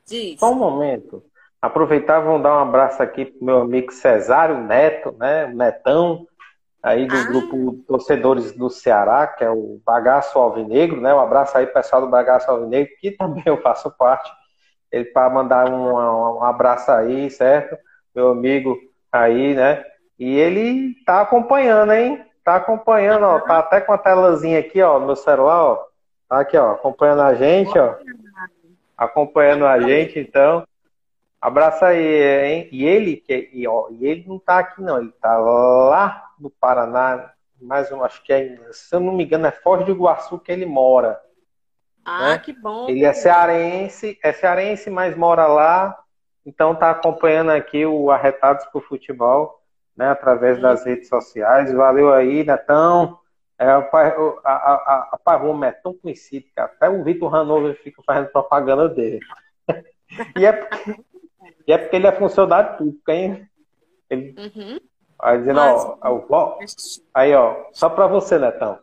Diz. 0.07 0.39
Só 0.39 0.53
um 0.53 0.57
momento. 0.57 1.25
Aproveitar, 1.61 2.21
vamos 2.21 2.43
dar 2.43 2.57
um 2.57 2.61
abraço 2.61 3.03
aqui 3.03 3.25
pro 3.25 3.45
meu 3.45 3.63
amigo 3.63 3.93
Cesário 3.93 4.59
Neto, 4.59 5.13
né? 5.19 5.47
Netão, 5.47 6.27
aí 6.83 7.07
do 7.07 7.15
ah. 7.15 7.25
grupo 7.25 7.85
Torcedores 7.87 8.53
do 8.53 8.69
Ceará, 8.69 9.27
que 9.27 9.45
é 9.45 9.51
o 9.51 9.81
Bagaço 9.87 10.39
Alvinegro, 10.39 11.01
né? 11.01 11.15
Um 11.15 11.21
abraço 11.21 11.57
aí, 11.57 11.67
pessoal 11.67 12.03
do 12.03 12.09
Bagaço 12.09 12.51
Alvinegro, 12.51 12.93
que 13.01 13.13
também 13.13 13.45
eu 13.47 13.61
faço 13.63 13.91
parte. 13.91 14.31
Ele 14.91 15.05
para 15.07 15.31
mandar 15.31 15.71
um, 15.71 15.95
um, 15.95 16.43
abraço 16.43 16.91
aí, 16.91 17.31
certo? 17.31 17.79
Meu 18.15 18.31
amigo 18.31 18.77
aí, 19.11 19.55
né? 19.55 19.85
E 20.19 20.37
ele 20.37 20.95
tá 21.07 21.23
acompanhando, 21.23 21.93
hein? 21.93 22.25
Tá 22.45 22.57
acompanhando, 22.57 23.25
ó. 23.25 23.41
Tá 23.41 23.59
até 23.59 23.81
com 23.81 23.93
a 23.93 23.99
telazinha 23.99 24.59
aqui, 24.59 24.83
ó, 24.83 24.99
no 24.99 25.07
meu 25.07 25.17
celular, 25.17 25.65
ó. 25.65 25.87
Tá 26.29 26.41
aqui, 26.41 26.57
ó, 26.57 26.73
acompanhando 26.73 27.23
a 27.23 27.35
gente, 27.35 27.79
ó. 27.79 27.97
Acompanhando 28.97 29.67
a 29.67 29.81
gente, 29.81 30.19
então. 30.19 30.67
Abraça 31.41 31.87
aí, 31.87 32.45
hein? 32.45 32.69
E 32.71 32.85
ele, 32.85 33.17
que, 33.17 33.51
e, 33.53 33.67
ó, 33.67 33.89
e 33.91 34.07
ele 34.07 34.25
não 34.29 34.39
tá 34.39 34.59
aqui, 34.59 34.81
não. 34.81 34.99
Ele 34.99 35.13
tá 35.21 35.37
lá 35.37 36.31
no 36.39 36.51
Paraná, 36.51 37.33
mais 37.61 37.91
um, 37.93 38.03
acho 38.03 38.23
que 38.23 38.33
é, 38.33 38.59
se 38.71 38.95
eu 38.95 39.01
não 39.01 39.13
me 39.13 39.25
engano, 39.25 39.47
é 39.47 39.51
Foz 39.51 39.85
do 39.85 39.93
Iguaçu 39.93 40.39
que 40.39 40.53
ele 40.53 40.67
mora. 40.67 41.21
Ah, 42.05 42.31
né? 42.31 42.39
que 42.39 42.53
bom. 42.53 42.89
Ele 42.89 43.05
é 43.05 43.13
cearense, 43.13 44.19
é 44.23 44.33
cearense, 44.33 44.91
mas 44.91 45.17
mora 45.17 45.47
lá. 45.47 45.99
Então 46.45 46.75
tá 46.75 46.91
acompanhando 46.91 47.51
aqui 47.51 47.87
o 47.87 48.11
Arretados 48.11 48.65
por 48.67 48.83
Futebol, 48.83 49.62
né? 49.97 50.09
Através 50.09 50.61
das 50.61 50.85
redes 50.85 51.09
sociais. 51.09 51.73
Valeu 51.73 52.13
aí, 52.13 52.45
Netão. 52.45 53.19
É, 53.59 53.67
a, 53.67 53.79
a, 53.79 54.53
a, 54.53 55.19
a 55.25 55.37
Roma 55.37 55.69
é 55.69 55.73
tão 55.73 55.95
conhecido 55.95 56.47
que 56.53 56.61
até 56.61 56.89
o 56.89 57.05
Vitor 57.05 57.33
Hanover 57.35 57.81
fica 57.83 58.03
fazendo 58.05 58.33
propaganda 58.33 58.89
dele. 58.89 59.21
e, 60.37 60.45
é, 60.45 60.69
e 61.67 61.73
é 61.73 61.79
porque 61.79 61.97
ele 61.97 62.07
é 62.07 62.13
funcionário 62.13 62.77
público, 62.77 63.11
hein? 63.11 63.49
Ele, 64.11 64.35
uhum. 64.37 64.81
Aí 65.21 65.39
dizendo, 65.39 65.61
ó, 65.61 65.99
ó, 66.29 66.59
aí, 67.15 67.33
ó, 67.33 67.67
só 67.73 67.89
pra 67.89 68.09
você, 68.09 68.39
Netão. 68.39 68.81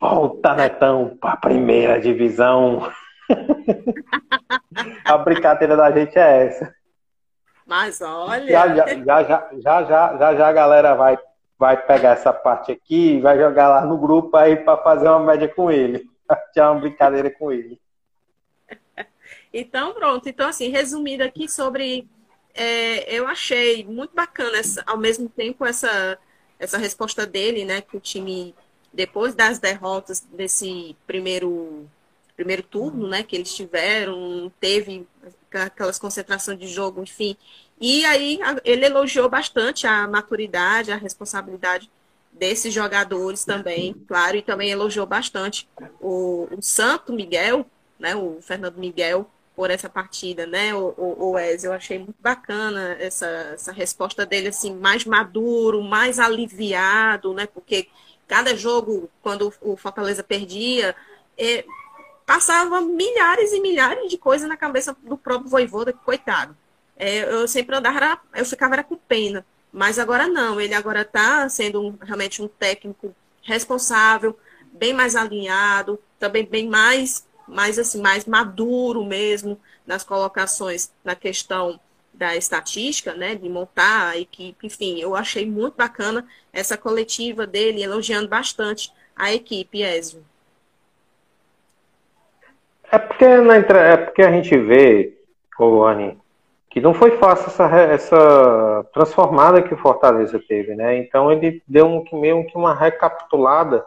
Volta, 0.00 0.54
Netão, 0.54 1.16
pra 1.20 1.36
primeira 1.36 2.00
divisão. 2.00 2.88
a 5.04 5.18
brincadeira 5.18 5.76
da 5.76 5.90
gente 5.90 6.16
é 6.16 6.46
essa. 6.46 6.74
Mas 7.70 8.00
olha. 8.00 8.50
Já 8.50 8.74
já, 8.74 8.86
já, 8.88 9.22
já, 9.22 9.84
já, 9.84 10.18
já, 10.18 10.34
já 10.34 10.48
a 10.48 10.52
galera 10.52 10.96
vai, 10.96 11.16
vai 11.56 11.80
pegar 11.80 12.14
essa 12.14 12.32
parte 12.32 12.72
aqui 12.72 13.12
e 13.12 13.20
vai 13.20 13.38
jogar 13.38 13.68
lá 13.68 13.86
no 13.86 13.96
grupo 13.96 14.36
aí 14.36 14.56
para 14.56 14.82
fazer 14.82 15.06
uma 15.08 15.20
média 15.20 15.46
com 15.46 15.70
ele. 15.70 16.04
Tirar 16.52 16.72
uma 16.72 16.80
brincadeira 16.80 17.30
com 17.30 17.52
ele. 17.52 17.80
Então, 19.54 19.94
pronto. 19.94 20.28
Então, 20.28 20.48
assim, 20.48 20.68
resumindo 20.70 21.22
aqui 21.22 21.48
sobre 21.48 22.08
é, 22.52 23.14
eu 23.14 23.28
achei 23.28 23.84
muito 23.84 24.16
bacana, 24.16 24.58
essa, 24.58 24.82
ao 24.84 24.98
mesmo 24.98 25.28
tempo, 25.28 25.64
essa, 25.64 26.18
essa 26.58 26.76
resposta 26.76 27.24
dele, 27.24 27.64
né? 27.64 27.80
Que 27.80 27.96
o 27.96 28.00
time, 28.00 28.52
depois 28.92 29.32
das 29.32 29.60
derrotas 29.60 30.26
desse 30.32 30.96
primeiro, 31.06 31.88
primeiro 32.34 32.64
turno, 32.64 33.06
né? 33.06 33.22
Que 33.22 33.36
eles 33.36 33.54
tiveram, 33.54 34.50
teve 34.58 35.06
aquelas 35.52 35.98
concentrações 35.98 36.58
de 36.58 36.68
jogo, 36.68 37.02
enfim. 37.02 37.36
E 37.80 38.04
aí 38.04 38.38
ele 38.64 38.86
elogiou 38.86 39.28
bastante 39.28 39.86
a 39.86 40.06
maturidade, 40.06 40.92
a 40.92 40.96
responsabilidade 40.96 41.90
desses 42.32 42.72
jogadores 42.72 43.44
também, 43.44 43.94
claro, 44.06 44.36
e 44.36 44.42
também 44.42 44.70
elogiou 44.70 45.06
bastante 45.06 45.68
o, 46.00 46.48
o 46.50 46.62
Santo 46.62 47.12
Miguel, 47.12 47.66
né? 47.98 48.14
O 48.14 48.38
Fernando 48.40 48.76
Miguel, 48.76 49.28
por 49.60 49.70
essa 49.70 49.88
partida, 49.90 50.46
né, 50.46 50.74
o, 50.74 50.94
o, 50.96 51.32
o? 51.32 51.38
Eu 51.38 51.72
achei 51.72 51.98
muito 51.98 52.16
bacana 52.20 52.96
essa, 52.98 53.26
essa 53.26 53.72
resposta 53.72 54.24
dele, 54.24 54.48
assim, 54.48 54.74
mais 54.74 55.04
maduro, 55.04 55.82
mais 55.82 56.18
aliviado, 56.18 57.34
né, 57.34 57.46
porque 57.46 57.88
cada 58.26 58.56
jogo, 58.56 59.10
quando 59.20 59.52
o 59.60 59.76
Fortaleza 59.76 60.22
perdia, 60.22 60.96
é, 61.36 61.64
passava 62.30 62.80
milhares 62.80 63.50
e 63.52 63.58
milhares 63.58 64.08
de 64.08 64.16
coisas 64.16 64.48
na 64.48 64.56
cabeça 64.56 64.96
do 65.02 65.18
próprio 65.18 65.50
Voivoda, 65.50 65.92
coitado. 65.92 66.56
É, 66.96 67.24
eu 67.24 67.48
sempre 67.48 67.74
andava, 67.74 68.20
eu 68.36 68.44
ficava 68.44 68.76
era 68.76 68.84
com 68.84 68.94
pena, 68.94 69.44
mas 69.72 69.98
agora 69.98 70.28
não, 70.28 70.60
ele 70.60 70.72
agora 70.72 71.00
está 71.00 71.48
sendo 71.48 71.82
um, 71.82 71.98
realmente 72.00 72.40
um 72.40 72.46
técnico 72.46 73.12
responsável, 73.42 74.38
bem 74.72 74.92
mais 74.92 75.16
alinhado, 75.16 75.98
também 76.20 76.46
bem 76.46 76.68
mais 76.68 77.26
mais 77.48 77.80
assim, 77.80 78.00
mais 78.00 78.24
maduro 78.26 79.04
mesmo 79.04 79.60
nas 79.84 80.04
colocações 80.04 80.92
na 81.02 81.16
questão 81.16 81.80
da 82.14 82.36
estatística, 82.36 83.12
né, 83.12 83.34
de 83.34 83.48
montar 83.48 84.10
a 84.10 84.16
equipe, 84.16 84.68
enfim, 84.68 85.00
eu 85.00 85.16
achei 85.16 85.44
muito 85.44 85.74
bacana 85.74 86.24
essa 86.52 86.76
coletiva 86.76 87.44
dele, 87.44 87.82
elogiando 87.82 88.28
bastante 88.28 88.92
a 89.16 89.34
equipe, 89.34 89.82
Ezio. 89.82 90.24
É 92.92 92.98
porque, 92.98 93.26
na, 93.26 93.56
é 93.56 93.96
porque 93.96 94.22
a 94.22 94.32
gente 94.32 94.56
vê, 94.58 95.16
Anny, 95.60 96.18
que 96.68 96.80
não 96.80 96.92
foi 96.92 97.12
fácil 97.18 97.46
essa, 97.46 97.66
essa 97.66 98.86
transformada 98.92 99.62
que 99.62 99.74
o 99.74 99.78
Fortaleza 99.78 100.40
teve, 100.46 100.74
né? 100.74 100.96
Então 100.98 101.30
ele 101.30 101.62
deu 101.66 101.86
um, 101.86 102.04
meio 102.18 102.46
que 102.46 102.56
uma 102.56 102.74
recapitulada 102.74 103.86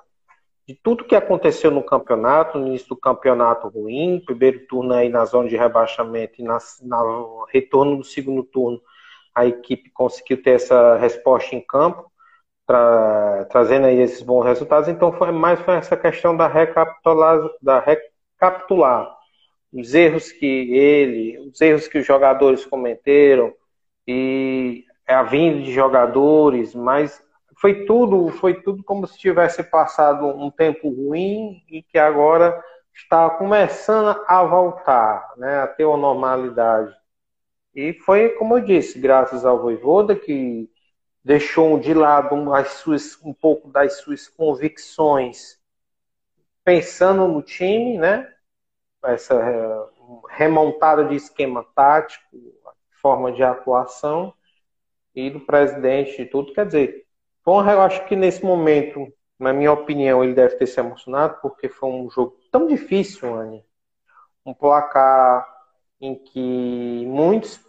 de 0.67 0.73
tudo 0.75 1.03
que 1.03 1.15
aconteceu 1.15 1.69
no 1.69 1.83
campeonato, 1.83 2.57
no 2.57 2.67
início 2.67 2.89
do 2.89 2.95
campeonato 2.95 3.67
ruim, 3.67 4.23
primeiro 4.25 4.65
turno 4.67 4.93
aí 4.93 5.09
na 5.09 5.25
zona 5.25 5.49
de 5.49 5.57
rebaixamento 5.57 6.35
e 6.39 6.43
na, 6.43 6.57
na 6.81 7.01
retorno 7.51 7.97
do 7.97 8.03
segundo 8.03 8.43
turno, 8.43 8.81
a 9.35 9.45
equipe 9.45 9.89
conseguiu 9.89 10.41
ter 10.41 10.51
essa 10.51 10.95
resposta 10.95 11.55
em 11.55 11.61
campo, 11.61 12.09
tra, 12.65 13.45
trazendo 13.51 13.87
aí 13.87 13.99
esses 13.99 14.21
bons 14.21 14.45
resultados. 14.45 14.87
Então 14.87 15.11
foi 15.11 15.31
mais 15.31 15.59
foi 15.61 15.75
essa 15.75 15.97
questão 15.97 16.35
da 16.35 16.47
recapitular, 16.47 17.39
da 17.61 17.79
recapitular 18.43 19.17
os 19.71 19.93
erros 19.95 20.31
que 20.31 20.45
ele, 20.45 21.39
os 21.39 21.59
erros 21.59 21.87
que 21.87 21.97
os 21.97 22.05
jogadores 22.05 22.65
cometeram 22.65 23.53
e 24.07 24.85
a 25.07 25.23
vinda 25.23 25.63
de 25.63 25.73
jogadores, 25.73 26.75
mas 26.75 27.23
foi 27.59 27.85
tudo, 27.85 28.29
foi 28.29 28.61
tudo 28.61 28.83
como 28.83 29.07
se 29.07 29.17
tivesse 29.17 29.63
passado 29.63 30.27
um 30.27 30.51
tempo 30.51 30.89
ruim 30.89 31.63
e 31.69 31.81
que 31.81 31.97
agora 31.97 32.61
está 32.93 33.29
começando 33.31 34.21
a 34.27 34.43
voltar, 34.43 35.33
né, 35.37 35.61
a 35.61 35.67
ter 35.67 35.85
uma 35.85 35.97
normalidade. 35.97 36.93
E 37.73 37.93
foi, 37.93 38.29
como 38.29 38.57
eu 38.57 38.61
disse, 38.63 38.99
graças 38.99 39.43
ao 39.43 39.59
Voivoda 39.59 40.15
que 40.15 40.69
deixou 41.23 41.79
de 41.79 41.93
lado 41.93 42.53
as 42.53 42.73
suas, 42.73 43.17
um 43.23 43.33
pouco 43.33 43.69
das 43.69 43.97
suas 44.01 44.27
convicções, 44.27 45.57
pensando 46.63 47.27
no 47.27 47.41
time, 47.41 47.97
né, 47.97 48.32
essa 49.03 49.35
é, 49.35 49.85
remontada 50.29 51.05
de 51.05 51.15
esquema 51.15 51.65
tático, 51.75 52.37
forma 53.01 53.31
de 53.31 53.43
atuação, 53.43 54.33
e 55.15 55.29
do 55.29 55.41
presidente 55.41 56.21
e 56.21 56.25
tudo, 56.25 56.53
quer 56.53 56.65
dizer, 56.65 57.03
Bom, 57.45 57.61
eu 57.69 57.81
acho 57.81 58.05
que 58.05 58.15
nesse 58.15 58.43
momento, 58.43 59.11
na 59.37 59.51
minha 59.51 59.73
opinião, 59.73 60.23
ele 60.23 60.33
deve 60.33 60.55
ter 60.55 60.65
se 60.65 60.79
emocionado 60.79 61.39
porque 61.41 61.67
foi 61.67 61.89
um 61.89 62.09
jogo 62.09 62.37
tão 62.49 62.67
difícil, 62.67 63.35
Anne. 63.35 63.65
Um 64.45 64.53
placar 64.53 65.45
em 65.99 66.15
que 66.15 67.05
muitos 67.05 67.59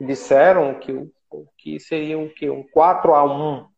disseram 0.00 0.74
que, 0.74 1.08
que 1.56 1.78
seria 1.78 2.18
um, 2.18 2.28
que, 2.28 2.50
um 2.50 2.64
4 2.64 3.14
a 3.14 3.24
1 3.24 3.68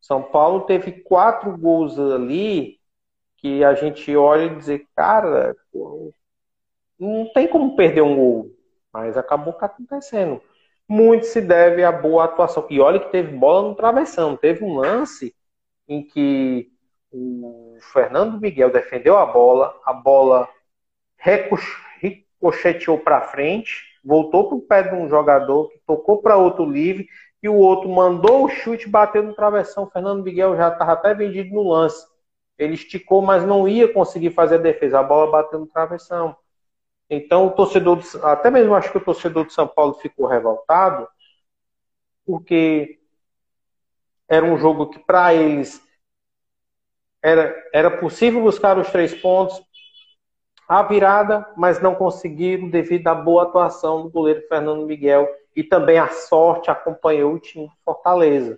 São 0.00 0.24
Paulo 0.24 0.62
teve 0.62 0.90
quatro 0.90 1.56
gols 1.56 1.96
ali 1.96 2.80
que 3.36 3.62
a 3.62 3.74
gente 3.74 4.16
olha 4.16 4.46
e 4.46 4.56
dizer, 4.56 4.88
cara, 4.96 5.56
não 7.00 7.32
tem 7.32 7.48
como 7.48 7.74
perder 7.74 8.02
um 8.02 8.16
gol. 8.16 8.50
Mas 8.92 9.16
acabou 9.16 9.56
acontecendo 9.60 10.40
muito 10.90 11.26
se 11.26 11.40
deve 11.40 11.84
à 11.84 11.92
boa 11.92 12.24
atuação. 12.24 12.66
E 12.68 12.80
olha 12.80 12.98
que 12.98 13.12
teve 13.12 13.36
bola 13.36 13.68
no 13.68 13.76
travessão. 13.76 14.36
Teve 14.36 14.64
um 14.64 14.74
lance 14.74 15.32
em 15.86 16.02
que 16.02 16.68
o 17.12 17.76
Fernando 17.92 18.40
Miguel 18.40 18.72
defendeu 18.72 19.16
a 19.16 19.24
bola, 19.24 19.72
a 19.86 19.92
bola 19.92 20.48
ricocheteou 22.00 22.98
para 22.98 23.20
frente, 23.20 23.84
voltou 24.04 24.48
para 24.48 24.56
o 24.56 24.62
pé 24.62 24.82
de 24.82 24.94
um 24.96 25.08
jogador 25.08 25.68
que 25.70 25.78
tocou 25.86 26.20
para 26.20 26.36
outro 26.36 26.64
livre 26.64 27.06
e 27.40 27.48
o 27.48 27.54
outro 27.54 27.88
mandou 27.88 28.44
o 28.44 28.48
chute, 28.48 28.88
bateu 28.88 29.22
no 29.22 29.32
travessão. 29.32 29.84
O 29.84 29.90
Fernando 29.90 30.24
Miguel 30.24 30.56
já 30.56 30.72
estava 30.72 30.92
até 30.94 31.14
vendido 31.14 31.54
no 31.54 31.68
lance. 31.68 32.04
Ele 32.58 32.74
esticou, 32.74 33.22
mas 33.22 33.46
não 33.46 33.68
ia 33.68 33.92
conseguir 33.92 34.30
fazer 34.30 34.56
a 34.56 34.58
defesa. 34.58 34.98
A 34.98 35.04
bola 35.04 35.30
bateu 35.30 35.60
no 35.60 35.68
travessão. 35.68 36.36
Então, 37.10 37.48
o 37.48 37.50
torcedor, 37.50 38.00
até 38.22 38.50
mesmo 38.52 38.72
acho 38.72 38.92
que 38.92 38.98
o 38.98 39.04
torcedor 39.04 39.44
de 39.44 39.52
São 39.52 39.66
Paulo 39.66 39.94
ficou 39.94 40.26
revoltado, 40.26 41.08
porque 42.24 43.00
era 44.28 44.46
um 44.46 44.56
jogo 44.56 44.88
que, 44.88 45.00
para 45.00 45.34
eles, 45.34 45.82
era, 47.20 47.52
era 47.74 47.90
possível 47.90 48.40
buscar 48.40 48.78
os 48.78 48.88
três 48.90 49.12
pontos, 49.12 49.60
a 50.68 50.84
virada, 50.84 51.52
mas 51.56 51.82
não 51.82 51.96
conseguiram 51.96 52.70
devido 52.70 53.08
à 53.08 53.14
boa 53.14 53.42
atuação 53.42 54.02
do 54.02 54.10
goleiro 54.10 54.46
Fernando 54.48 54.86
Miguel 54.86 55.28
e 55.56 55.64
também 55.64 55.98
a 55.98 56.08
sorte 56.08 56.70
acompanhou 56.70 57.34
o 57.34 57.40
time 57.40 57.68
Fortaleza. 57.84 58.56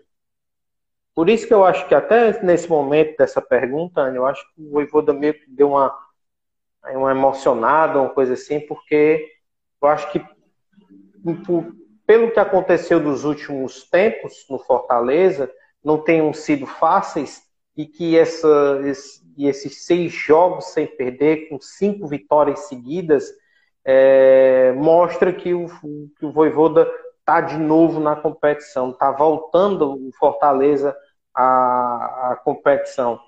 Por 1.15 1.31
isso 1.31 1.47
que 1.47 1.55
eu 1.55 1.65
acho 1.65 1.89
que 1.89 1.95
até 1.95 2.43
nesse 2.43 2.69
momento 2.69 3.17
dessa 3.17 3.41
pergunta, 3.41 4.13
eu 4.15 4.27
acho 4.27 4.43
que 4.55 4.61
o 4.63 4.71
Voivoda 4.73 5.15
meio 5.15 5.33
que 5.33 5.51
deu 5.51 5.71
uma, 5.71 5.95
uma 6.91 7.11
emocionada, 7.11 8.01
uma 8.01 8.11
coisa 8.11 8.35
assim, 8.35 8.61
porque 8.61 9.29
eu 9.81 9.89
acho 9.89 10.11
que 10.11 10.25
pelo 12.07 12.31
que 12.31 12.41
aconteceu 12.41 13.01
nos 13.01 13.25
últimos 13.25 13.89
tempos 13.89 14.45
no 14.51 14.59
Fortaleza, 14.59 15.51
não 15.85 15.99
tenham 15.99 16.33
sido 16.33 16.67
fáceis 16.67 17.43
e 17.77 17.87
que 17.87 18.19
essa, 18.19 18.81
esse, 18.85 19.23
esses 19.39 19.85
seis 19.87 20.13
jogos 20.13 20.67
sem 20.67 20.87
perder, 20.87 21.49
com 21.49 21.61
cinco 21.61 22.07
vitórias 22.07 22.69
seguidas, 22.69 23.31
é, 23.85 24.73
mostra 24.73 25.33
que 25.33 25.55
o, 25.55 25.67
que 26.19 26.27
o 26.27 26.33
Voivoda 26.33 26.89
está 27.21 27.41
de 27.41 27.57
novo 27.57 28.01
na 28.01 28.15
competição, 28.15 28.91
está 28.91 29.11
voltando 29.11 29.93
o 29.93 30.11
Fortaleza 30.19 30.95
à, 31.35 32.33
à 32.33 32.37
competição. 32.37 33.19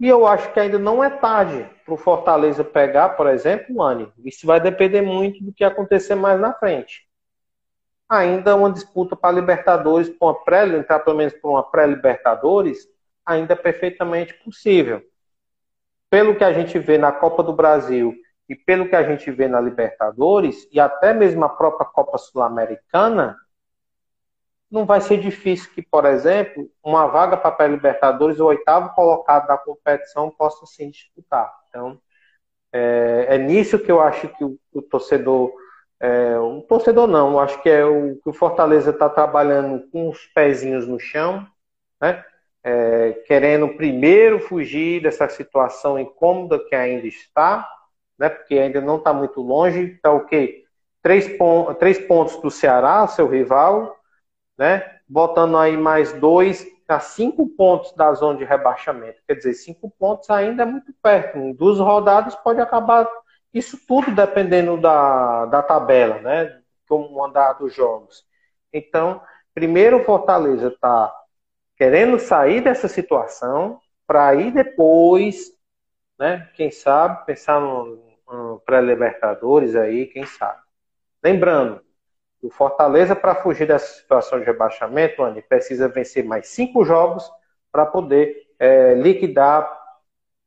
E 0.00 0.08
eu 0.08 0.26
acho 0.26 0.52
que 0.52 0.60
ainda 0.60 0.78
não 0.78 1.02
é 1.02 1.08
tarde 1.08 1.68
para 1.84 1.94
o 1.94 1.98
Fortaleza 1.98 2.64
pegar, 2.64 3.10
por 3.10 3.28
exemplo, 3.28 3.76
o 3.76 3.82
Anne. 3.82 4.12
Isso 4.24 4.46
vai 4.46 4.60
depender 4.60 5.02
muito 5.02 5.42
do 5.42 5.52
que 5.52 5.62
acontecer 5.62 6.14
mais 6.14 6.40
na 6.40 6.52
frente. 6.52 7.06
Ainda 8.08 8.56
uma 8.56 8.72
disputa 8.72 9.16
para 9.16 9.34
Libertadores, 9.34 10.08
para 10.08 10.28
uma 10.28 10.44
pré, 10.44 10.66
entrar 10.66 11.00
pelo 11.00 11.16
menos 11.16 11.32
para 11.34 11.50
uma 11.50 11.62
pré-Libertadores, 11.62 12.88
ainda 13.24 13.54
é 13.54 13.56
perfeitamente 13.56 14.34
possível. 14.34 15.02
Pelo 16.10 16.36
que 16.36 16.44
a 16.44 16.52
gente 16.52 16.78
vê 16.78 16.98
na 16.98 17.12
Copa 17.12 17.42
do 17.42 17.52
Brasil 17.52 18.14
e 18.48 18.54
pelo 18.54 18.88
que 18.88 18.96
a 18.96 19.02
gente 19.02 19.30
vê 19.30 19.48
na 19.48 19.60
Libertadores 19.60 20.68
e 20.70 20.78
até 20.78 21.14
mesmo 21.14 21.44
a 21.44 21.48
própria 21.48 21.86
Copa 21.86 22.18
Sul-Americana, 22.18 23.36
não 24.74 24.84
vai 24.84 25.00
ser 25.00 25.18
difícil 25.18 25.70
que, 25.72 25.80
por 25.80 26.04
exemplo, 26.04 26.68
uma 26.82 27.06
vaga 27.06 27.36
para 27.36 27.64
a 27.64 27.68
Libertadores, 27.68 28.40
o 28.40 28.46
oitavo 28.46 28.92
colocado 28.92 29.46
da 29.46 29.56
competição, 29.56 30.30
possa 30.30 30.66
sim 30.66 30.90
disputar. 30.90 31.48
Então, 31.68 31.96
é, 32.72 33.26
é 33.30 33.38
nisso 33.38 33.78
que 33.78 33.92
eu 33.92 34.00
acho 34.00 34.26
que 34.28 34.44
o, 34.44 34.58
o 34.72 34.82
torcedor, 34.82 35.54
é, 36.00 36.36
o 36.40 36.60
torcedor 36.62 37.06
não, 37.06 37.34
eu 37.34 37.38
acho 37.38 37.62
que 37.62 37.70
é 37.70 37.84
o 37.84 38.16
que 38.16 38.28
o 38.28 38.32
Fortaleza 38.32 38.90
está 38.90 39.08
trabalhando 39.08 39.88
com 39.92 40.08
os 40.10 40.26
pezinhos 40.34 40.88
no 40.88 40.98
chão, 40.98 41.46
né? 42.00 42.24
É, 42.66 43.12
querendo 43.26 43.68
primeiro 43.76 44.40
fugir 44.40 45.02
dessa 45.02 45.28
situação 45.28 45.98
incômoda 45.98 46.58
que 46.58 46.74
ainda 46.74 47.06
está, 47.06 47.68
né, 48.18 48.30
porque 48.30 48.58
ainda 48.58 48.80
não 48.80 48.96
está 48.96 49.12
muito 49.12 49.40
longe. 49.40 49.92
Está 49.92 50.10
o 50.10 50.24
quê? 50.24 50.64
Três, 51.02 51.28
três 51.78 51.98
pontos 51.98 52.40
do 52.40 52.50
Ceará, 52.50 53.06
seu 53.06 53.28
rival, 53.28 53.94
né, 54.56 54.98
botando 55.08 55.56
aí 55.56 55.76
mais 55.76 56.12
dois 56.12 56.66
a 56.86 57.00
cinco 57.00 57.48
pontos 57.48 57.92
da 57.94 58.12
zona 58.12 58.38
de 58.38 58.44
rebaixamento. 58.44 59.20
Quer 59.26 59.34
dizer, 59.34 59.54
cinco 59.54 59.90
pontos 59.98 60.28
ainda 60.30 60.62
é 60.62 60.66
muito 60.66 60.92
perto. 61.02 61.38
Em 61.38 61.52
duas 61.52 61.78
rodadas 61.78 62.34
pode 62.36 62.60
acabar 62.60 63.08
isso 63.52 63.78
tudo 63.86 64.14
dependendo 64.14 64.76
da, 64.76 65.46
da 65.46 65.62
tabela, 65.62 66.18
né? 66.20 66.60
Como 66.88 67.24
andar 67.24 67.54
dos 67.54 67.74
jogos. 67.74 68.24
Então, 68.72 69.20
primeiro 69.54 69.98
o 69.98 70.04
Fortaleza 70.04 70.68
está 70.68 71.14
querendo 71.76 72.18
sair 72.18 72.60
dessa 72.60 72.88
situação 72.88 73.80
para 74.06 74.28
aí 74.28 74.50
depois, 74.50 75.52
né? 76.18 76.50
Quem 76.54 76.70
sabe 76.70 77.24
pensar 77.24 77.60
no, 77.60 78.02
no 78.28 78.60
pré-libertadores 78.66 79.74
aí, 79.74 80.06
quem 80.06 80.26
sabe. 80.26 80.60
Lembrando, 81.22 81.80
o 82.44 82.50
Fortaleza, 82.50 83.16
para 83.16 83.34
fugir 83.34 83.66
dessa 83.66 84.00
situação 84.00 84.38
de 84.38 84.44
rebaixamento, 84.44 85.22
Andy, 85.22 85.40
precisa 85.40 85.88
vencer 85.88 86.22
mais 86.22 86.48
cinco 86.48 86.84
jogos 86.84 87.24
para 87.72 87.86
poder 87.86 88.46
é, 88.58 88.94
liquidar, 88.94 89.66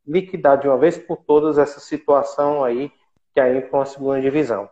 liquidar 0.05 0.59
de 0.59 0.67
uma 0.67 0.77
vez 0.77 0.95
por 0.95 1.17
todas 1.17 1.57
essa 1.57 1.79
situação 1.79 2.63
aí 2.63 2.91
que 3.33 3.39
aí 3.39 3.63
com 3.63 3.81
a 3.81 3.85
segunda 3.85 4.21
divisão. 4.21 4.69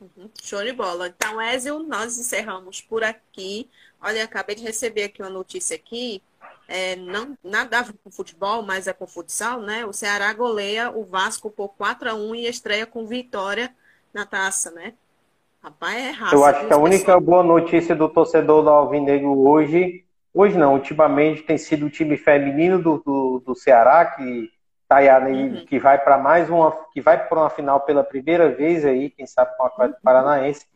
Uhum. 0.00 0.28
Show 0.42 0.64
de 0.64 0.72
bola. 0.72 1.06
Então, 1.08 1.40
Ézio, 1.40 1.78
nós 1.80 2.18
encerramos 2.18 2.80
por 2.80 3.04
aqui. 3.04 3.70
Olha, 4.00 4.24
acabei 4.24 4.56
de 4.56 4.64
receber 4.64 5.04
aqui 5.04 5.22
uma 5.22 5.30
notícia 5.30 5.76
aqui. 5.76 6.20
É, 6.66 6.96
não, 6.96 7.38
nada 7.42 7.84
com 8.02 8.10
futebol, 8.10 8.62
mas 8.62 8.88
é 8.88 8.92
com 8.92 9.06
futsal, 9.06 9.60
né? 9.60 9.86
O 9.86 9.92
Ceará 9.92 10.32
goleia 10.32 10.90
o 10.90 11.04
Vasco 11.04 11.50
por 11.50 11.68
4 11.70 12.10
a 12.10 12.14
1 12.14 12.34
e 12.34 12.46
estreia 12.46 12.84
com 12.84 13.06
vitória 13.06 13.72
na 14.12 14.26
taça, 14.26 14.72
né? 14.72 14.94
Rapaz, 15.68 15.96
é 16.02 16.10
raça. 16.10 16.34
Eu 16.34 16.44
acho 16.46 16.66
que 16.66 16.72
a 16.72 16.78
única 16.78 17.04
pessoas. 17.04 17.24
boa 17.24 17.42
notícia 17.42 17.94
do 17.94 18.08
torcedor 18.08 18.62
do 18.62 18.70
Alvinegro 18.70 19.46
hoje, 19.46 20.02
hoje 20.32 20.56
não, 20.56 20.72
ultimamente 20.72 21.42
tem 21.42 21.58
sido 21.58 21.86
o 21.86 21.90
time 21.90 22.16
feminino 22.16 22.78
do, 22.78 23.02
do, 23.04 23.42
do 23.44 23.54
Ceará, 23.54 24.06
que 24.06 24.48
tá 24.88 24.96
aí, 24.96 25.08
uhum. 25.10 25.66
que 25.66 25.78
vai 25.78 25.98
para 25.98 26.16
mais 26.16 26.48
uma, 26.48 26.74
que 26.94 27.02
vai 27.02 27.22
para 27.22 27.38
uma 27.38 27.50
final 27.50 27.80
pela 27.80 28.02
primeira 28.02 28.48
vez 28.48 28.82
aí, 28.82 29.10
quem 29.10 29.26
sabe 29.26 29.54
com 29.58 29.64
a 29.64 29.66
Atlético 29.66 29.98
uhum. 29.98 30.04
Paranaense. 30.04 30.66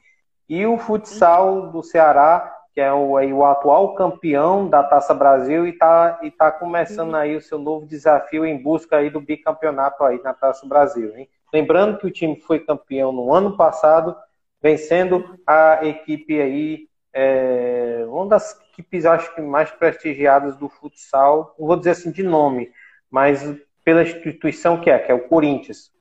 E 0.46 0.66
o 0.66 0.76
futsal 0.76 1.54
uhum. 1.54 1.70
do 1.70 1.82
Ceará, 1.82 2.54
que 2.74 2.80
é 2.80 2.92
o, 2.92 3.16
aí, 3.16 3.32
o 3.32 3.46
atual 3.46 3.94
campeão 3.94 4.68
da 4.68 4.82
Taça 4.82 5.14
Brasil 5.14 5.66
e 5.66 5.70
está 5.70 6.18
e 6.22 6.30
tá 6.30 6.52
começando 6.52 7.12
uhum. 7.12 7.16
aí 7.16 7.34
o 7.34 7.40
seu 7.40 7.58
novo 7.58 7.86
desafio 7.86 8.44
em 8.44 8.62
busca 8.62 8.98
aí 8.98 9.08
do 9.08 9.22
bicampeonato 9.22 10.04
aí 10.04 10.20
na 10.22 10.34
Taça 10.34 10.66
Brasil, 10.66 11.16
hein? 11.16 11.30
Lembrando 11.50 11.96
que 11.96 12.06
o 12.06 12.10
time 12.10 12.38
foi 12.40 12.60
campeão 12.60 13.10
no 13.10 13.32
ano 13.32 13.56
passado 13.56 14.14
vencendo 14.62 15.38
a 15.46 15.84
equipe 15.84 16.40
aí, 16.40 16.88
é, 17.12 18.04
uma 18.06 18.26
das 18.26 18.58
equipes 18.70 19.04
acho 19.04 19.34
que 19.34 19.40
mais 19.40 19.70
prestigiadas 19.70 20.56
do 20.56 20.68
futsal, 20.68 21.54
não 21.58 21.66
vou 21.66 21.76
dizer 21.76 21.90
assim 21.90 22.12
de 22.12 22.22
nome, 22.22 22.70
mas 23.10 23.42
pela 23.84 24.02
instituição 24.02 24.80
que 24.80 24.88
é, 24.88 24.98
que 24.98 25.10
é 25.10 25.14
o 25.14 25.28
Corinthians. 25.28 25.92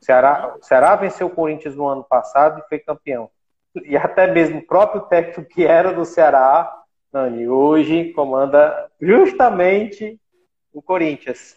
O 0.00 0.04
Ceará, 0.04 0.56
o 0.58 0.64
Ceará 0.64 0.96
venceu 0.96 1.26
o 1.26 1.34
Corinthians 1.34 1.76
no 1.76 1.86
ano 1.86 2.02
passado 2.02 2.60
e 2.60 2.68
foi 2.68 2.78
campeão. 2.78 3.30
E 3.84 3.96
até 3.96 4.26
mesmo 4.26 4.58
o 4.58 4.66
próprio 4.66 5.02
técnico 5.02 5.44
que 5.44 5.64
era 5.64 5.92
do 5.92 6.04
Ceará, 6.04 6.74
Nani, 7.12 7.46
hoje 7.46 8.12
comanda 8.12 8.90
justamente 9.00 10.18
o 10.72 10.80
Corinthians. 10.80 11.56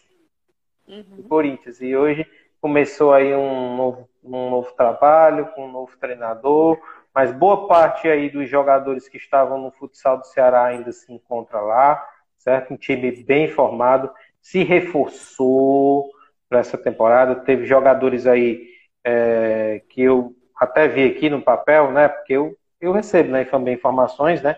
Uhum. 0.87 1.05
O 1.19 1.23
Corinthians. 1.23 1.81
E 1.81 1.95
hoje 1.95 2.29
começou 2.59 3.13
aí 3.13 3.33
um 3.33 3.77
novo 3.77 4.09
um 4.23 4.49
novo 4.49 4.71
trabalho, 4.73 5.47
com 5.47 5.65
um 5.65 5.71
novo 5.71 5.95
treinador, 5.97 6.79
mas 7.13 7.31
boa 7.31 7.67
parte 7.67 8.07
aí 8.07 8.29
dos 8.29 8.49
jogadores 8.49 9.07
que 9.07 9.17
estavam 9.17 9.59
no 9.59 9.71
futsal 9.71 10.17
do 10.17 10.25
Ceará 10.25 10.65
ainda 10.65 10.91
se 10.91 11.11
encontra 11.11 11.59
lá, 11.61 12.03
certo? 12.37 12.73
Um 12.73 12.77
time 12.77 13.11
bem 13.23 13.47
formado, 13.47 14.11
se 14.41 14.63
reforçou 14.63 16.09
para 16.49 16.59
essa 16.59 16.77
temporada, 16.77 17.35
teve 17.35 17.65
jogadores 17.65 18.25
aí 18.25 18.67
é, 19.03 19.81
que 19.89 20.01
eu 20.01 20.33
até 20.55 20.87
vi 20.87 21.05
aqui 21.05 21.29
no 21.29 21.41
papel, 21.41 21.91
né? 21.91 22.07
Porque 22.07 22.33
eu, 22.33 22.55
eu 22.79 22.91
recebo 22.91 23.31
né, 23.31 23.43
também 23.45 23.75
informações, 23.75 24.41
né? 24.41 24.57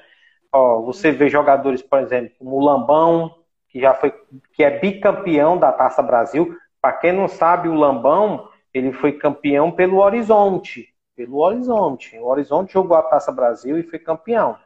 Ó, 0.51 0.81
você 0.81 1.11
vê 1.11 1.29
jogadores, 1.29 1.81
por 1.81 1.99
exemplo, 1.99 2.31
como 2.39 2.55
o 2.55 2.63
Lambão, 2.63 3.35
que 3.69 3.79
já 3.79 3.93
foi, 3.93 4.13
que 4.53 4.63
é 4.63 4.79
bicampeão 4.79 5.57
da 5.57 5.71
Taça 5.71 6.01
Brasil. 6.01 6.55
Para 6.81 6.93
quem 6.93 7.11
não 7.11 7.27
sabe, 7.27 7.67
o 7.67 7.73
Lambão 7.73 8.47
ele 8.77 8.91
foi 8.91 9.13
campeão 9.13 9.71
pelo 9.71 9.99
Horizonte. 9.99 10.93
Pelo 11.15 11.37
Horizonte. 11.37 12.17
O 12.19 12.25
Horizonte 12.25 12.73
jogou 12.73 12.97
a 12.97 13.03
Taça 13.03 13.31
Brasil 13.31 13.77
e 13.77 13.83
foi 13.83 13.99
campeão. 13.99 14.57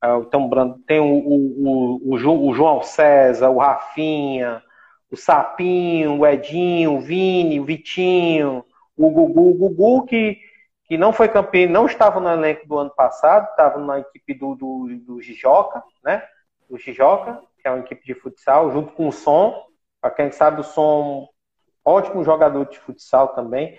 Ah, 0.00 0.18
então, 0.18 0.50
tem 0.86 1.00
o, 1.00 1.06
o, 1.06 2.14
o, 2.14 2.48
o 2.48 2.54
João 2.54 2.82
César, 2.82 3.48
o 3.48 3.58
Rafinha, 3.58 4.62
o 5.10 5.16
Sapinho, 5.16 6.18
o 6.18 6.26
Edinho, 6.26 6.96
o 6.96 7.00
Vini, 7.00 7.58
o 7.58 7.64
Vitinho, 7.64 8.62
o 8.94 9.10
Gugu, 9.10 9.50
o 9.50 9.54
Gugu 9.54 10.04
que, 10.04 10.38
que 10.84 10.98
não 10.98 11.12
foi 11.12 11.28
campeão, 11.28 11.72
não 11.72 11.86
estava 11.86 12.20
no 12.20 12.28
elenco 12.28 12.68
do 12.68 12.76
ano 12.76 12.90
passado, 12.94 13.48
estava 13.48 13.78
na 13.78 14.00
equipe 14.00 14.34
do, 14.34 14.54
do, 14.54 14.88
do 15.00 15.22
Gijoca, 15.22 15.82
né? 16.04 16.22
Do 16.68 16.76
Gijoca, 16.76 17.40
que 17.58 17.66
é 17.66 17.70
uma 17.70 17.80
equipe 17.80 18.04
de 18.04 18.14
futsal, 18.14 18.70
junto 18.70 18.92
com 18.92 19.08
o 19.08 19.12
Som. 19.12 19.64
Para 19.98 20.10
quem 20.10 20.30
sabe, 20.30 20.60
o 20.60 20.64
Som 20.64 21.26
ótimo 21.86 22.24
jogador 22.24 22.66
de 22.68 22.78
futsal 22.80 23.28
também. 23.28 23.78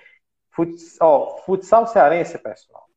Futsal, 0.51 1.43
futsal 1.45 1.85
cearense, 1.87 2.37
pessoal. 2.39 2.87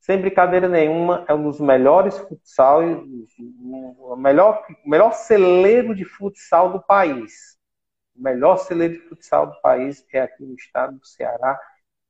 sem 0.00 0.20
brincadeira 0.20 0.68
nenhuma, 0.68 1.24
é 1.28 1.34
um 1.34 1.44
dos 1.44 1.60
melhores 1.60 2.18
futsal, 2.18 2.80
o 2.82 4.16
melhor, 4.16 4.64
melhor 4.84 5.12
celeiro 5.12 5.94
de 5.94 6.04
futsal 6.04 6.72
do 6.72 6.82
país. 6.82 7.56
O 8.16 8.22
melhor 8.22 8.56
celeiro 8.58 8.94
de 8.94 9.00
futsal 9.08 9.46
do 9.46 9.60
país 9.60 10.04
é 10.12 10.20
aqui 10.22 10.44
no 10.44 10.54
estado 10.54 10.98
do 10.98 11.06
Ceará. 11.06 11.58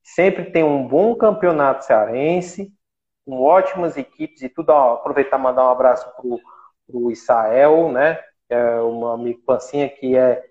Sempre 0.03 0.51
tem 0.51 0.65
um 0.65 0.87
bom 0.89 1.15
campeonato 1.17 1.85
cearense, 1.85 2.73
com 3.25 3.41
ótimas 3.41 3.97
equipes 3.97 4.43
e 4.43 4.49
tudo. 4.49 4.71
Ó, 4.71 4.95
aproveitar 4.95 5.39
e 5.39 5.43
mandar 5.43 5.65
um 5.69 5.71
abraço 5.73 6.11
pro, 6.17 6.41
pro 6.87 7.11
Israel, 7.11 7.93
né? 7.93 8.19
É 8.49 8.81
um 8.83 9.07
amigo 9.07 9.41
Pancinha 9.47 9.89
que 9.89 10.17
é 10.17 10.43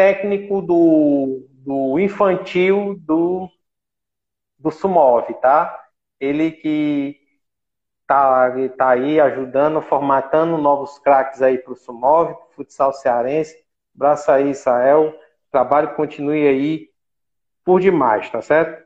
técnico 0.00 0.62
do, 0.62 1.46
do 1.50 1.98
infantil 1.98 2.96
do, 3.00 3.50
do 4.58 4.70
Sumov, 4.70 5.30
tá? 5.42 5.78
Ele 6.18 6.52
que 6.52 7.20
tá, 8.06 8.50
tá 8.78 8.88
aí 8.88 9.20
ajudando, 9.20 9.82
formatando 9.82 10.56
novos 10.56 10.98
craques 11.00 11.42
aí 11.42 11.58
para 11.58 11.74
o 11.74 11.76
Sumov, 11.76 12.32
pro 12.34 12.48
futsal 12.56 12.94
cearense. 12.94 13.54
Abraço 13.94 14.30
aí, 14.30 14.48
Israel. 14.48 15.14
Trabalho 15.52 15.94
continue 15.94 16.48
aí 16.48 16.88
por 17.62 17.78
demais, 17.78 18.30
tá 18.30 18.40
certo? 18.40 18.82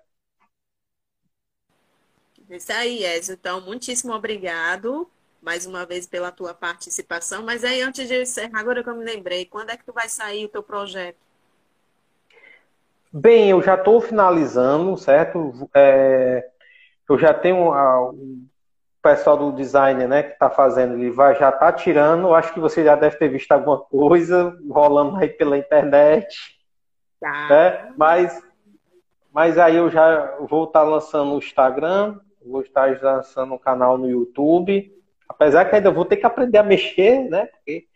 Isso 2.50 2.72
aí, 2.72 3.04
Ezio. 3.04 3.34
Então, 3.34 3.60
muitíssimo 3.60 4.12
obrigado 4.12 5.08
mais 5.44 5.66
uma 5.66 5.84
vez 5.84 6.06
pela 6.06 6.32
tua 6.32 6.54
participação. 6.54 7.42
Mas 7.42 7.62
aí, 7.62 7.82
antes 7.82 8.08
de 8.08 8.14
eu 8.14 8.22
encerrar, 8.22 8.58
agora 8.58 8.82
que 8.82 8.88
eu 8.88 8.96
me 8.96 9.04
lembrei, 9.04 9.44
quando 9.44 9.70
é 9.70 9.76
que 9.76 9.84
tu 9.84 9.92
vai 9.92 10.08
sair 10.08 10.46
o 10.46 10.48
teu 10.48 10.62
projeto? 10.62 11.18
Bem, 13.12 13.50
eu 13.50 13.62
já 13.62 13.74
estou 13.74 14.00
finalizando, 14.00 14.96
certo? 14.96 15.68
É, 15.74 16.48
eu 17.08 17.18
já 17.18 17.34
tenho 17.34 17.72
a, 17.72 18.10
o 18.10 18.48
pessoal 19.02 19.36
do 19.36 19.52
designer, 19.52 20.08
né, 20.08 20.22
que 20.22 20.32
está 20.32 20.48
fazendo, 20.48 20.94
ele 20.94 21.10
vai 21.10 21.38
já 21.38 21.52
tá 21.52 21.70
tirando. 21.70 22.34
Acho 22.34 22.54
que 22.54 22.58
você 22.58 22.82
já 22.82 22.96
deve 22.96 23.16
ter 23.16 23.28
visto 23.28 23.52
alguma 23.52 23.78
coisa 23.78 24.58
rolando 24.68 25.18
aí 25.18 25.28
pela 25.28 25.58
internet, 25.58 26.58
tá. 27.20 27.48
né? 27.48 27.92
Mas, 27.96 28.42
mas 29.32 29.58
aí 29.58 29.76
eu 29.76 29.90
já 29.90 30.36
vou 30.40 30.64
estar 30.64 30.80
tá 30.80 30.88
lançando 30.88 31.34
o 31.34 31.38
Instagram, 31.38 32.18
vou 32.44 32.62
estar 32.62 32.98
lançando 33.02 33.54
um 33.54 33.58
canal 33.58 33.98
no 33.98 34.08
YouTube. 34.08 34.93
Apesar 35.28 35.64
que 35.64 35.76
ainda 35.76 35.90
vou 35.90 36.04
ter 36.04 36.16
que 36.16 36.26
aprender 36.26 36.58
a 36.58 36.62
mexer, 36.62 37.28
né? 37.28 37.46
Porque 37.46 37.86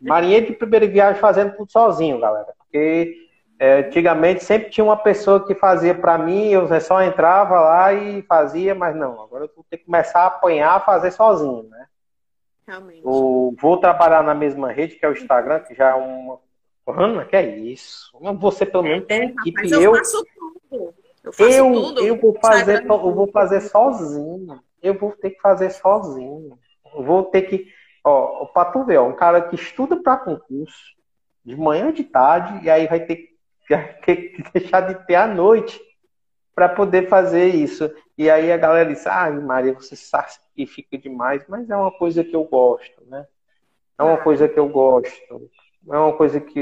marinheiro 0.00 0.46
de 0.46 0.52
primeira 0.52 0.86
viagem 0.86 1.20
fazendo 1.20 1.56
tudo 1.56 1.70
sozinho, 1.70 2.20
galera. 2.20 2.52
Porque 2.58 3.16
é, 3.58 3.78
antigamente 3.78 4.44
sempre 4.44 4.70
tinha 4.70 4.84
uma 4.84 4.96
pessoa 4.96 5.46
que 5.46 5.54
fazia 5.54 5.94
para 5.94 6.18
mim, 6.18 6.48
eu 6.48 6.68
só 6.80 7.02
entrava 7.02 7.58
lá 7.60 7.92
e 7.92 8.22
fazia, 8.22 8.74
mas 8.74 8.94
não, 8.94 9.20
agora 9.22 9.44
eu 9.44 9.50
vou 9.54 9.64
ter 9.68 9.78
que 9.78 9.86
começar 9.86 10.20
a 10.20 10.26
apanhar 10.26 10.76
a 10.76 10.80
fazer 10.80 11.10
sozinho, 11.10 11.62
né? 11.64 11.86
Realmente. 12.66 13.02
Eu 13.04 13.54
vou 13.60 13.78
trabalhar 13.78 14.22
na 14.22 14.34
mesma 14.34 14.72
rede, 14.72 14.96
que 14.96 15.06
é 15.06 15.08
o 15.08 15.12
Instagram, 15.12 15.60
que 15.60 15.74
já 15.74 15.90
é 15.90 15.94
uma. 15.94 16.38
Ana, 16.88 17.24
que 17.24 17.34
é 17.34 17.56
isso? 17.58 18.12
Você 18.38 18.66
pelo 18.66 18.82
menos 18.82 19.06
tem 19.06 19.30
equipe. 19.30 19.62
Rapaz, 19.62 19.72
eu, 19.72 19.82
eu 19.82 19.96
faço 19.96 20.26
tudo. 20.68 20.94
Eu, 21.24 21.32
faço 21.32 21.50
eu, 21.50 21.72
tudo. 21.72 22.06
eu 22.06 22.16
vou 22.16 22.38
fazer, 22.40 22.84
eu 22.84 23.14
vou 23.14 23.30
fazer 23.30 23.60
sozinho. 23.60 24.60
Eu 24.82 24.94
vou 24.94 25.12
ter 25.12 25.30
que 25.30 25.40
fazer 25.40 25.70
sozinho. 25.70 26.58
Vou 27.02 27.24
ter 27.24 27.42
que. 27.42 27.66
Ó, 28.04 28.46
pra 28.46 28.66
tu 28.66 28.84
ver, 28.84 28.98
ó, 28.98 29.06
um 29.06 29.16
cara 29.16 29.40
que 29.42 29.56
estuda 29.56 29.96
para 29.96 30.16
concurso, 30.16 30.94
de 31.44 31.56
manhã 31.56 31.92
de 31.92 32.04
tarde, 32.04 32.64
e 32.64 32.70
aí 32.70 32.86
vai 32.86 33.00
ter 33.00 33.16
que 33.16 33.36
deixar 34.52 34.80
de 34.82 35.06
ter 35.06 35.16
à 35.16 35.26
noite 35.26 35.80
para 36.54 36.68
poder 36.68 37.08
fazer 37.08 37.48
isso. 37.48 37.92
E 38.16 38.30
aí 38.30 38.50
a 38.50 38.56
galera 38.56 38.88
diz, 38.88 39.06
ah, 39.06 39.30
Maria, 39.30 39.74
você 39.74 39.94
sacrifica 39.94 40.96
demais, 40.96 41.44
mas 41.48 41.68
é 41.68 41.76
uma 41.76 41.92
coisa 41.92 42.24
que 42.24 42.34
eu 42.34 42.44
gosto, 42.44 43.04
né? 43.06 43.26
É 43.98 44.02
uma 44.02 44.16
coisa 44.16 44.48
que 44.48 44.58
eu 44.58 44.68
gosto. 44.68 45.50
É 45.88 45.98
uma 45.98 46.12
coisa 46.14 46.40
que 46.40 46.58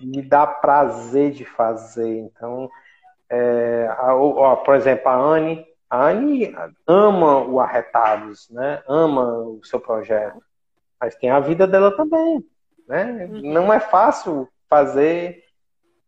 me 0.00 0.22
dá 0.22 0.46
prazer 0.46 1.30
de 1.30 1.44
fazer. 1.44 2.18
Então, 2.18 2.70
é, 3.28 3.86
a, 3.98 4.14
ó, 4.14 4.56
por 4.56 4.74
exemplo, 4.74 5.08
a 5.08 5.14
Anne, 5.14 5.64
a 5.92 6.08
Anne 6.08 6.54
ama 6.86 7.44
o 7.44 7.60
Arretados, 7.60 8.48
né? 8.48 8.82
Ama 8.88 9.40
o 9.40 9.62
seu 9.62 9.78
projeto. 9.78 10.42
Mas 10.98 11.14
tem 11.16 11.28
a 11.28 11.38
vida 11.38 11.66
dela 11.66 11.94
também, 11.94 12.42
né? 12.88 13.28
Uhum. 13.30 13.52
Não 13.52 13.70
é 13.70 13.78
fácil 13.78 14.48
fazer 14.70 15.44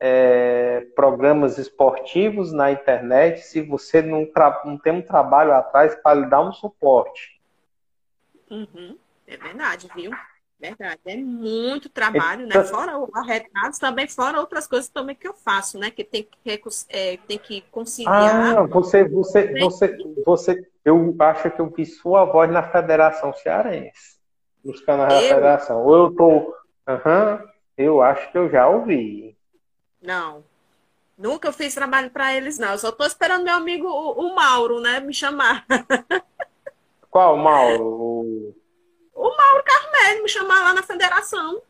é, 0.00 0.86
programas 0.96 1.58
esportivos 1.58 2.50
na 2.50 2.72
internet 2.72 3.42
se 3.42 3.60
você 3.60 4.00
não, 4.00 4.26
não 4.64 4.78
tem 4.78 4.94
um 4.94 5.02
trabalho 5.02 5.52
atrás 5.52 5.94
para 5.96 6.18
lhe 6.18 6.30
dar 6.30 6.40
um 6.40 6.52
suporte. 6.54 7.38
Uhum. 8.50 8.96
É 9.26 9.36
verdade, 9.36 9.86
viu? 9.94 10.12
Verdade. 10.58 11.00
É 11.04 11.16
muito 11.16 11.88
trabalho, 11.88 12.46
né? 12.46 12.62
Fora 12.64 12.98
o 12.98 13.08
arretados, 13.14 13.78
também 13.78 14.08
fora 14.08 14.40
outras 14.40 14.66
coisas 14.66 14.88
também 14.88 15.14
que 15.14 15.26
eu 15.26 15.34
faço, 15.34 15.78
né? 15.78 15.90
Que 15.90 16.04
tem 16.04 16.22
que, 16.22 16.60
é, 16.88 17.16
tem 17.18 17.38
que 17.38 17.60
conciliar. 17.70 18.58
Ah, 18.58 18.62
você, 18.62 19.04
você, 19.04 19.52
você, 19.58 19.96
você, 20.24 20.66
eu 20.84 21.14
acho 21.18 21.50
que 21.50 21.60
eu 21.60 21.68
vi 21.70 21.84
sua 21.84 22.24
voz 22.24 22.50
na 22.50 22.62
Federação 22.62 23.32
Cearense. 23.34 24.14
Nos 24.64 24.80
canais 24.80 25.12
da 25.12 25.20
Federação. 25.20 25.84
Ou 25.84 25.96
eu 25.96 26.14
tô. 26.14 26.54
Uhum, 26.86 27.48
eu 27.76 28.00
acho 28.00 28.30
que 28.30 28.38
eu 28.38 28.48
já 28.50 28.68
ouvi. 28.68 29.36
Não. 30.00 30.44
Nunca 31.16 31.52
fiz 31.52 31.74
trabalho 31.74 32.10
para 32.10 32.34
eles, 32.34 32.58
não. 32.58 32.72
Eu 32.72 32.78
só 32.78 32.88
estou 32.88 33.06
esperando 33.06 33.44
meu 33.44 33.54
amigo, 33.54 33.86
o, 33.86 34.26
o, 34.26 34.34
Mauro, 34.34 34.80
né, 34.80 35.00
me 35.00 35.14
chamar. 35.14 35.64
Qual 37.10 37.36
Mauro? 37.36 38.13
O 39.14 39.22
Mauro 39.22 39.64
Carmelo 39.64 40.22
me 40.22 40.28
chamar 40.28 40.64
lá 40.64 40.74
na 40.74 40.82
federação. 40.82 41.62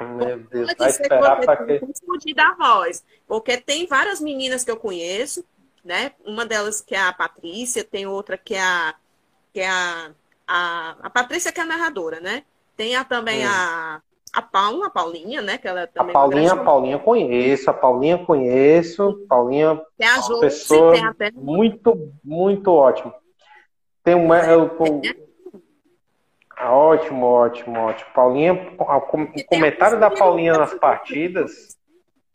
Meu 0.00 0.38
Deus, 0.38 0.74
vai 0.78 0.88
esperar 0.88 1.40
para. 1.40 1.74
Explodir 1.74 2.34
da 2.34 2.54
voz. 2.54 3.04
Porque 3.26 3.56
tem 3.58 3.86
várias 3.86 4.20
meninas 4.20 4.64
que 4.64 4.70
eu 4.70 4.76
conheço, 4.76 5.44
né? 5.84 6.12
Uma 6.24 6.46
delas 6.46 6.80
que 6.80 6.94
é 6.94 7.00
a 7.00 7.12
Patrícia, 7.12 7.84
tem 7.84 8.06
outra 8.06 8.36
que 8.38 8.54
é 8.54 8.62
a... 8.62 8.94
Que 9.52 9.60
é 9.60 9.68
a, 9.68 10.10
a, 10.46 10.96
a 11.02 11.10
Patrícia 11.10 11.52
que 11.52 11.60
é 11.60 11.62
a 11.62 11.66
narradora, 11.66 12.20
né? 12.20 12.44
Tem 12.76 12.96
a, 12.96 13.04
também 13.04 13.46
hum. 13.46 13.50
a 13.50 14.00
a 14.32 14.40
Paula, 14.40 14.86
a 14.86 14.90
Paulinha, 14.90 15.42
né? 15.42 15.58
Que 15.58 15.68
ela 15.68 15.86
também 15.86 16.10
a 16.10 16.12
Paulinha, 16.14 16.52
a 16.52 16.56
Paulinha 16.56 16.98
conheço, 16.98 17.68
a 17.68 17.74
Paulinha 17.74 18.18
conheço, 18.18 19.26
Paulinha 19.28 19.80
tem 19.98 20.08
a 20.08 20.20
Josi, 20.20 20.40
pessoa 20.40 20.92
tem 20.92 21.04
a 21.04 21.14
muito, 21.34 22.10
muito 22.24 22.72
ótimo. 22.72 23.12
Tem 24.02 24.14
um, 24.14 24.34
eu, 24.34 24.70
eu, 24.80 25.02
ah, 26.56 26.72
ótimo, 26.72 27.26
ótimo, 27.26 27.78
ótimo. 27.78 28.10
Paulinha, 28.14 28.52
o 28.78 29.44
comentário 29.44 29.98
da 29.98 30.10
Paulinha 30.10 30.52
nas 30.54 30.74
partidas. 30.74 31.76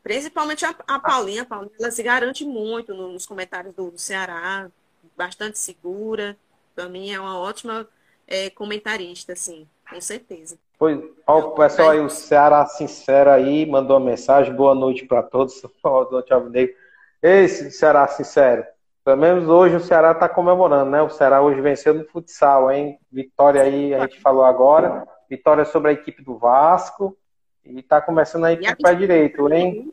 Principalmente 0.02 0.64
a, 0.64 0.74
a 0.86 0.98
Paulinha, 0.98 1.42
a 1.42 1.46
Paulinha, 1.46 1.72
ela 1.78 1.90
se 1.90 2.02
garante 2.02 2.44
muito 2.44 2.92
nos 2.92 3.24
comentários 3.24 3.74
do, 3.74 3.90
do 3.90 3.98
Ceará, 3.98 4.68
bastante 5.16 5.58
segura. 5.58 6.36
Para 6.74 6.88
mim 6.88 7.12
é 7.12 7.20
uma 7.20 7.38
ótima 7.38 7.86
é, 8.26 8.50
comentarista, 8.50 9.32
assim. 9.32 9.66
Com 9.88 10.00
certeza. 10.00 10.58
Pois, 10.78 10.98
ó, 11.26 11.38
o 11.38 11.50
pessoal 11.52 11.90
aí, 11.90 12.00
o 12.00 12.10
Ceará 12.10 12.66
Sincero 12.66 13.30
aí, 13.30 13.64
mandou 13.64 13.96
uma 13.98 14.06
mensagem, 14.06 14.52
boa 14.52 14.74
noite 14.74 15.04
para 15.04 15.22
todos, 15.22 15.62
boa 15.82 16.10
noite, 16.10 16.32
Alvinegro. 16.32 16.74
Esse 17.22 17.70
Ceará 17.70 18.08
Sincero, 18.08 18.64
pelo 19.04 19.16
menos 19.16 19.48
hoje 19.48 19.76
o 19.76 19.80
Ceará 19.80 20.12
está 20.12 20.28
comemorando, 20.28 20.90
né? 20.90 21.02
O 21.02 21.10
Ceará 21.10 21.42
hoje 21.42 21.60
venceu 21.60 21.92
no 21.94 22.04
futsal, 22.04 22.70
hein? 22.70 22.98
Vitória 23.10 23.62
aí, 23.62 23.94
a 23.94 24.00
gente 24.00 24.20
falou 24.20 24.44
agora, 24.44 25.06
vitória 25.28 25.64
sobre 25.64 25.90
a 25.90 25.94
equipe 25.94 26.22
do 26.22 26.38
Vasco, 26.38 27.16
e 27.64 27.80
está 27.80 28.00
começando 28.00 28.44
aí 28.44 28.56
com 28.56 28.70
o 28.70 28.76
pé 28.76 28.94
direito, 28.94 29.52
hein? 29.52 29.92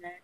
Né? 0.00 0.16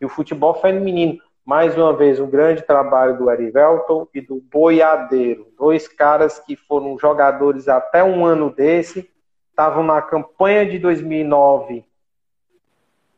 E 0.00 0.06
o 0.06 0.08
futebol 0.08 0.54
feminino 0.54 1.20
mais 1.44 1.76
uma 1.76 1.92
vez 1.92 2.18
um 2.18 2.28
grande 2.28 2.62
trabalho 2.62 3.18
do 3.18 3.30
Erivelton 3.30 4.08
e 4.14 4.20
do 4.20 4.40
Boiadeiro, 4.50 5.52
dois 5.58 5.86
caras 5.86 6.38
que 6.38 6.56
foram 6.56 6.98
jogadores 6.98 7.68
até 7.68 8.02
um 8.02 8.24
ano 8.24 8.48
desse, 8.48 9.10
estavam 9.50 9.84
na 9.84 10.00
campanha 10.00 10.64
de 10.64 10.78
2009 10.78 11.84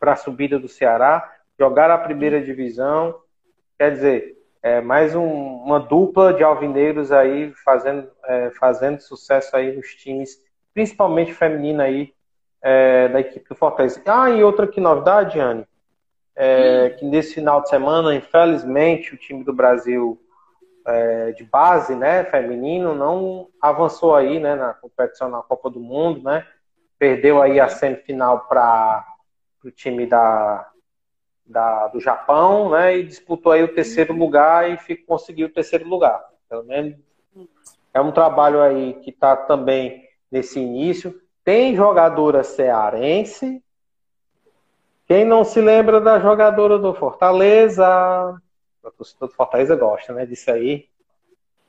para 0.01 0.12
a 0.12 0.16
subida 0.16 0.59
do 0.59 0.68
Ceará, 0.68 1.33
jogaram 1.59 1.95
a 1.95 1.99
primeira 1.99 2.43
divisão, 2.43 3.14
quer 3.79 3.93
dizer, 3.93 4.37
é, 4.62 4.81
mais 4.81 5.14
um, 5.14 5.24
uma 5.24 5.79
dupla 5.79 6.33
de 6.33 6.43
alvineiros 6.43 7.12
aí 7.12 7.53
fazendo, 7.64 8.11
é, 8.24 8.51
fazendo 8.51 9.01
sucesso 9.01 9.57
aí 9.57 9.77
nos 9.77 9.95
times, 9.95 10.43
principalmente 10.74 11.33
feminino 11.33 11.83
aí 11.83 12.12
é, 12.62 13.09
da 13.09 13.20
equipe 13.20 13.49
do 13.49 13.55
Fortaleza. 13.55 14.03
Ah, 14.07 14.31
e 14.31 14.43
outra 14.43 14.66
que 14.66 14.81
novidade, 14.81 15.39
Anne, 15.39 15.66
é, 16.35 16.91
que 16.91 17.05
nesse 17.05 17.35
final 17.35 17.62
de 17.62 17.68
semana, 17.68 18.14
infelizmente, 18.14 19.14
o 19.14 19.16
time 19.16 19.45
do 19.45 19.53
Brasil 19.53 20.20
é, 20.87 21.33
de 21.33 21.45
base, 21.45 21.95
né, 21.95 22.24
feminino, 22.24 22.95
não 22.95 23.49
avançou 23.61 24.14
aí, 24.14 24.39
né, 24.39 24.55
na 24.55 24.74
competição 24.74 25.29
na 25.29 25.43
Copa 25.43 25.68
do 25.70 25.81
Mundo, 25.81 26.22
né, 26.22 26.47
perdeu 26.99 27.43
aí 27.43 27.61
a 27.61 27.68
semifinal 27.68 28.47
para 28.49 29.05
o 29.64 29.70
time 29.70 30.07
da 30.07 30.68
da, 31.47 31.88
do 31.88 32.01
Japão, 32.01 32.70
né? 32.70 32.99
E 32.99 33.05
disputou 33.05 33.53
aí 33.53 33.62
o 33.62 33.74
terceiro 33.74 34.12
lugar 34.12 34.70
e 34.70 34.76
fico, 34.76 35.07
conseguiu 35.07 35.47
o 35.47 35.53
terceiro 35.53 35.88
lugar. 35.88 36.22
Pelo 36.49 36.64
menos 36.64 36.97
é 37.94 38.01
um 38.01 38.12
trabalho 38.12 38.61
aí 38.61 38.94
que 38.94 39.11
está 39.11 39.36
também 39.36 40.07
nesse 40.30 40.61
início. 40.61 41.18
Tem 41.44 41.74
jogadora 41.74 42.42
cearense. 42.42 43.62
Quem 45.07 45.24
não 45.24 45.44
se 45.44 45.61
lembra 45.61 46.01
da 46.01 46.18
jogadora 46.18 46.78
do 46.78 46.92
Fortaleza? 46.92 47.86
A 47.86 48.90
torcida 48.90 49.26
do 49.26 49.32
Fortaleza 49.32 49.76
gosta, 49.76 50.12
né? 50.12 50.26
Disso 50.26 50.51
aí. 50.51 50.88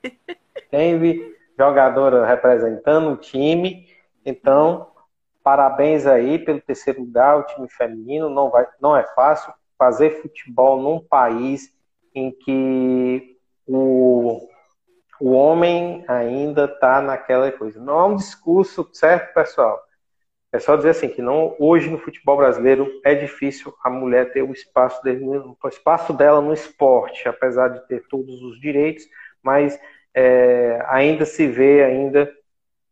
Tem 0.70 1.34
jogadora 1.56 2.26
representando 2.26 3.12
o 3.12 3.16
time. 3.16 3.88
Então, 4.26 4.90
parabéns 5.42 6.06
aí 6.06 6.38
pelo 6.38 6.60
terceiro 6.60 7.00
lugar, 7.00 7.38
o 7.38 7.44
time 7.44 7.68
feminino. 7.70 8.28
Não, 8.28 8.50
vai, 8.50 8.66
não 8.80 8.96
é 8.96 9.04
fácil 9.14 9.52
fazer 9.78 10.20
futebol 10.20 10.82
num 10.82 11.00
país 11.00 11.72
em 12.14 12.32
que 12.32 13.36
o, 13.66 14.48
o 15.20 15.30
homem 15.30 16.04
ainda 16.08 16.64
está 16.64 17.00
naquela 17.00 17.50
coisa. 17.52 17.80
Não 17.80 17.98
é 17.98 18.04
um 18.06 18.16
discurso, 18.16 18.88
certo, 18.92 19.32
pessoal? 19.32 19.80
É 20.50 20.58
só 20.58 20.76
dizer 20.76 20.90
assim 20.90 21.08
que 21.08 21.20
não, 21.20 21.54
hoje 21.58 21.90
no 21.90 21.98
futebol 21.98 22.38
brasileiro 22.38 22.90
é 23.04 23.14
difícil 23.14 23.74
a 23.84 23.90
mulher 23.90 24.32
ter 24.32 24.42
o 24.42 24.52
espaço, 24.52 25.02
dele, 25.02 25.22
o 25.22 25.68
espaço 25.68 26.12
dela 26.12 26.40
no 26.40 26.54
esporte, 26.54 27.28
apesar 27.28 27.68
de 27.68 27.86
ter 27.86 28.06
todos 28.08 28.42
os 28.42 28.58
direitos, 28.58 29.04
mas 29.42 29.78
é, 30.14 30.82
ainda 30.88 31.26
se 31.26 31.46
vê 31.46 31.84
ainda 31.84 32.32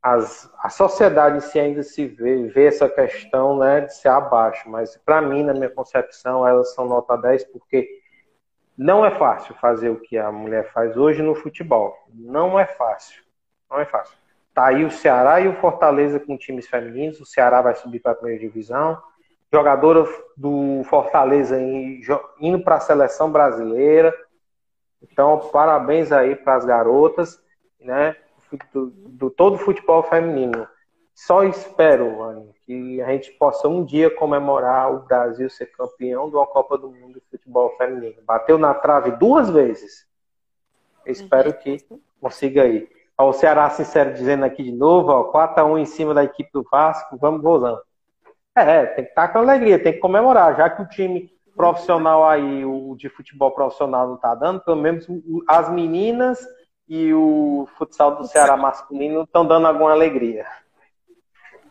as, 0.07 0.49
a 0.61 0.69
sociedade 0.69 1.41
se 1.41 1.59
ainda 1.59 1.83
se 1.83 2.07
vê, 2.07 2.47
vê 2.47 2.67
essa 2.67 2.89
questão 2.89 3.59
né, 3.59 3.81
de 3.81 3.93
ser 3.93 4.07
abaixo, 4.07 4.71
mas 4.71 4.97
para 4.99 5.21
mim, 5.21 5.43
na 5.43 5.53
minha 5.53 5.69
concepção, 5.69 6.47
elas 6.47 6.73
são 6.75 6.87
nota 6.87 7.17
10 7.17 7.47
porque 7.47 7.89
não 8.79 9.05
é 9.05 9.11
fácil 9.11 9.57
fazer 9.57 9.89
o 9.89 9.99
que 9.99 10.17
a 10.17 10.31
mulher 10.31 10.71
faz 10.71 10.97
hoje 10.97 11.23
no 11.23 11.35
futebol. 11.35 11.93
Não 12.15 12.57
é 12.57 12.65
fácil. 12.67 13.21
Não 13.69 13.81
é 13.81 13.85
fácil. 13.85 14.17
Tá 14.55 14.67
aí 14.67 14.85
o 14.85 14.93
Ceará 14.93 15.41
e 15.41 15.49
o 15.49 15.57
Fortaleza 15.57 16.21
com 16.21 16.39
times 16.39 16.69
femininos. 16.69 17.21
O 17.21 17.27
Ceará 17.27 17.61
vai 17.61 17.75
subir 17.75 17.99
para 17.99 18.13
a 18.13 18.15
primeira 18.15 18.39
divisão. 18.39 19.03
Jogadora 19.53 20.07
do 20.37 20.85
Fortaleza 20.85 21.59
indo 22.41 22.61
para 22.63 22.77
a 22.77 22.81
seleção 22.81 23.33
brasileira. 23.33 24.15
Então, 25.03 25.51
parabéns 25.53 26.13
aí 26.13 26.37
para 26.37 26.55
as 26.55 26.65
garotas, 26.65 27.43
né? 27.81 28.15
Do, 28.73 28.87
do 28.91 29.31
todo 29.31 29.59
futebol 29.59 30.03
feminino. 30.03 30.67
Só 31.15 31.45
espero, 31.45 32.45
que 32.67 33.01
a 33.01 33.11
gente 33.13 33.33
possa 33.33 33.69
um 33.69 33.85
dia 33.85 34.11
comemorar 34.11 34.93
o 34.93 35.01
Brasil 35.01 35.49
ser 35.49 35.67
campeão 35.67 36.29
de 36.29 36.37
uma 36.37 36.47
Copa 36.47 36.77
do 36.77 36.91
Mundo 36.91 37.15
de 37.15 37.27
futebol 37.31 37.75
feminino. 37.79 38.21
Bateu 38.27 38.59
na 38.59 38.75
trave 38.75 39.13
duas 39.13 39.49
vezes. 39.49 40.07
Espero 41.07 41.55
que 41.55 41.79
consiga 42.21 42.65
aí. 42.65 42.89
o 43.19 43.33
Ceará 43.33 43.71
Sincero 43.71 44.13
dizendo 44.13 44.45
aqui 44.45 44.63
de 44.63 44.73
novo, 44.73 45.11
ó, 45.11 45.33
4x1 45.33 45.79
em 45.79 45.87
cima 45.87 46.13
da 46.13 46.25
equipe 46.25 46.51
do 46.53 46.67
Vasco, 46.71 47.17
vamos 47.17 47.41
gozando. 47.41 47.81
É, 48.55 48.87
tem 48.87 49.05
que 49.05 49.11
estar 49.11 49.29
com 49.29 49.39
alegria, 49.39 49.83
tem 49.83 49.93
que 49.93 49.99
comemorar, 49.99 50.57
já 50.57 50.69
que 50.69 50.83
o 50.83 50.89
time 50.89 51.31
profissional 51.55 52.29
aí, 52.29 52.65
o 52.65 52.95
de 52.97 53.09
futebol 53.09 53.51
profissional 53.53 54.07
não 54.07 54.17
está 54.17 54.35
dando, 54.35 54.61
pelo 54.61 54.77
menos 54.77 55.07
as 55.49 55.71
meninas 55.71 56.47
e 56.89 57.13
o 57.13 57.69
futsal 57.77 58.17
do 58.17 58.27
Ceará 58.27 58.57
masculino 58.57 59.23
estão 59.23 59.47
dando 59.47 59.67
alguma 59.67 59.93
alegria. 59.93 60.47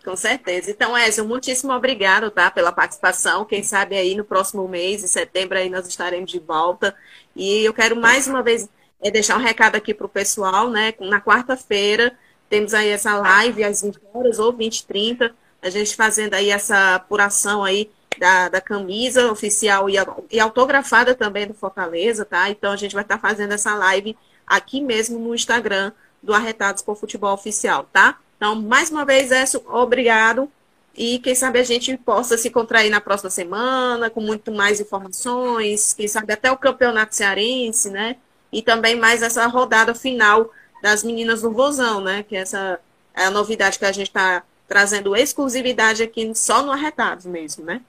Com 0.03 0.15
certeza. 0.15 0.69
Então, 0.69 0.95
Ezio, 0.95 1.25
muitíssimo 1.25 1.73
obrigado, 1.73 2.29
tá, 2.29 2.51
pela 2.51 2.71
participação. 2.71 3.43
Quem 3.43 3.63
sabe 3.63 3.95
aí 3.95 4.13
no 4.13 4.23
próximo 4.23 4.67
mês, 4.67 5.03
em 5.03 5.07
setembro, 5.07 5.57
aí 5.57 5.69
nós 5.69 5.87
estaremos 5.87 6.29
de 6.29 6.39
volta. 6.39 6.95
E 7.35 7.65
eu 7.65 7.73
quero 7.73 7.95
mais 7.95 8.27
uma 8.27 8.43
vez 8.43 8.69
é, 9.01 9.09
deixar 9.09 9.35
um 9.35 9.41
recado 9.41 9.75
aqui 9.75 9.93
para 9.93 10.05
o 10.05 10.09
pessoal, 10.09 10.69
né? 10.69 10.93
Na 10.99 11.19
quarta-feira 11.19 12.15
temos 12.47 12.75
aí 12.75 12.89
essa 12.89 13.17
live 13.17 13.63
às 13.63 13.81
20 13.81 13.99
horas 14.13 14.37
ou 14.37 14.53
20 14.53 14.85
30 14.85 15.35
a 15.61 15.69
gente 15.71 15.95
fazendo 15.95 16.35
aí 16.35 16.51
essa 16.51 16.95
apuração 16.95 17.63
aí 17.63 17.89
da, 18.19 18.49
da 18.49 18.61
camisa 18.61 19.31
oficial 19.31 19.89
e, 19.89 19.95
e 20.31 20.39
autografada 20.39 21.15
também 21.15 21.47
do 21.47 21.55
Fortaleza, 21.55 22.23
tá? 22.23 22.49
Então 22.51 22.71
a 22.71 22.75
gente 22.75 22.93
vai 22.93 23.03
estar 23.03 23.17
tá 23.17 23.27
fazendo 23.27 23.51
essa 23.51 23.73
live 23.75 24.15
aqui 24.45 24.81
mesmo 24.81 25.19
no 25.19 25.33
Instagram 25.33 25.91
do 26.21 26.33
Arretados 26.33 26.81
por 26.81 26.97
Futebol 26.97 27.33
Oficial, 27.33 27.87
tá? 27.91 28.17
Então, 28.37 28.55
mais 28.55 28.89
uma 28.89 29.05
vez, 29.05 29.31
Écio, 29.31 29.61
obrigado. 29.67 30.51
E 30.97 31.19
quem 31.19 31.35
sabe 31.35 31.59
a 31.59 31.63
gente 31.63 31.97
possa 31.97 32.37
se 32.37 32.49
contrair 32.49 32.89
na 32.89 33.01
próxima 33.01 33.29
semana, 33.29 34.09
com 34.09 34.21
muito 34.21 34.51
mais 34.51 34.79
informações, 34.79 35.93
quem 35.93 36.07
sabe 36.07 36.33
até 36.33 36.51
o 36.51 36.57
campeonato 36.57 37.15
cearense, 37.15 37.89
né? 37.89 38.15
E 38.51 38.61
também 38.61 38.95
mais 38.95 39.21
essa 39.21 39.45
rodada 39.47 39.93
final 39.93 40.49
das 40.81 41.03
meninas 41.03 41.41
do 41.41 41.51
Vozão, 41.51 42.01
né? 42.01 42.23
Que 42.23 42.37
essa 42.37 42.79
é 43.13 43.25
a 43.25 43.31
novidade 43.31 43.77
que 43.77 43.85
a 43.85 43.91
gente 43.91 44.07
está 44.07 44.43
trazendo 44.67 45.15
exclusividade 45.15 46.01
aqui 46.01 46.33
só 46.33 46.63
no 46.63 46.71
Arretados 46.71 47.25
mesmo, 47.25 47.65
né? 47.65 47.81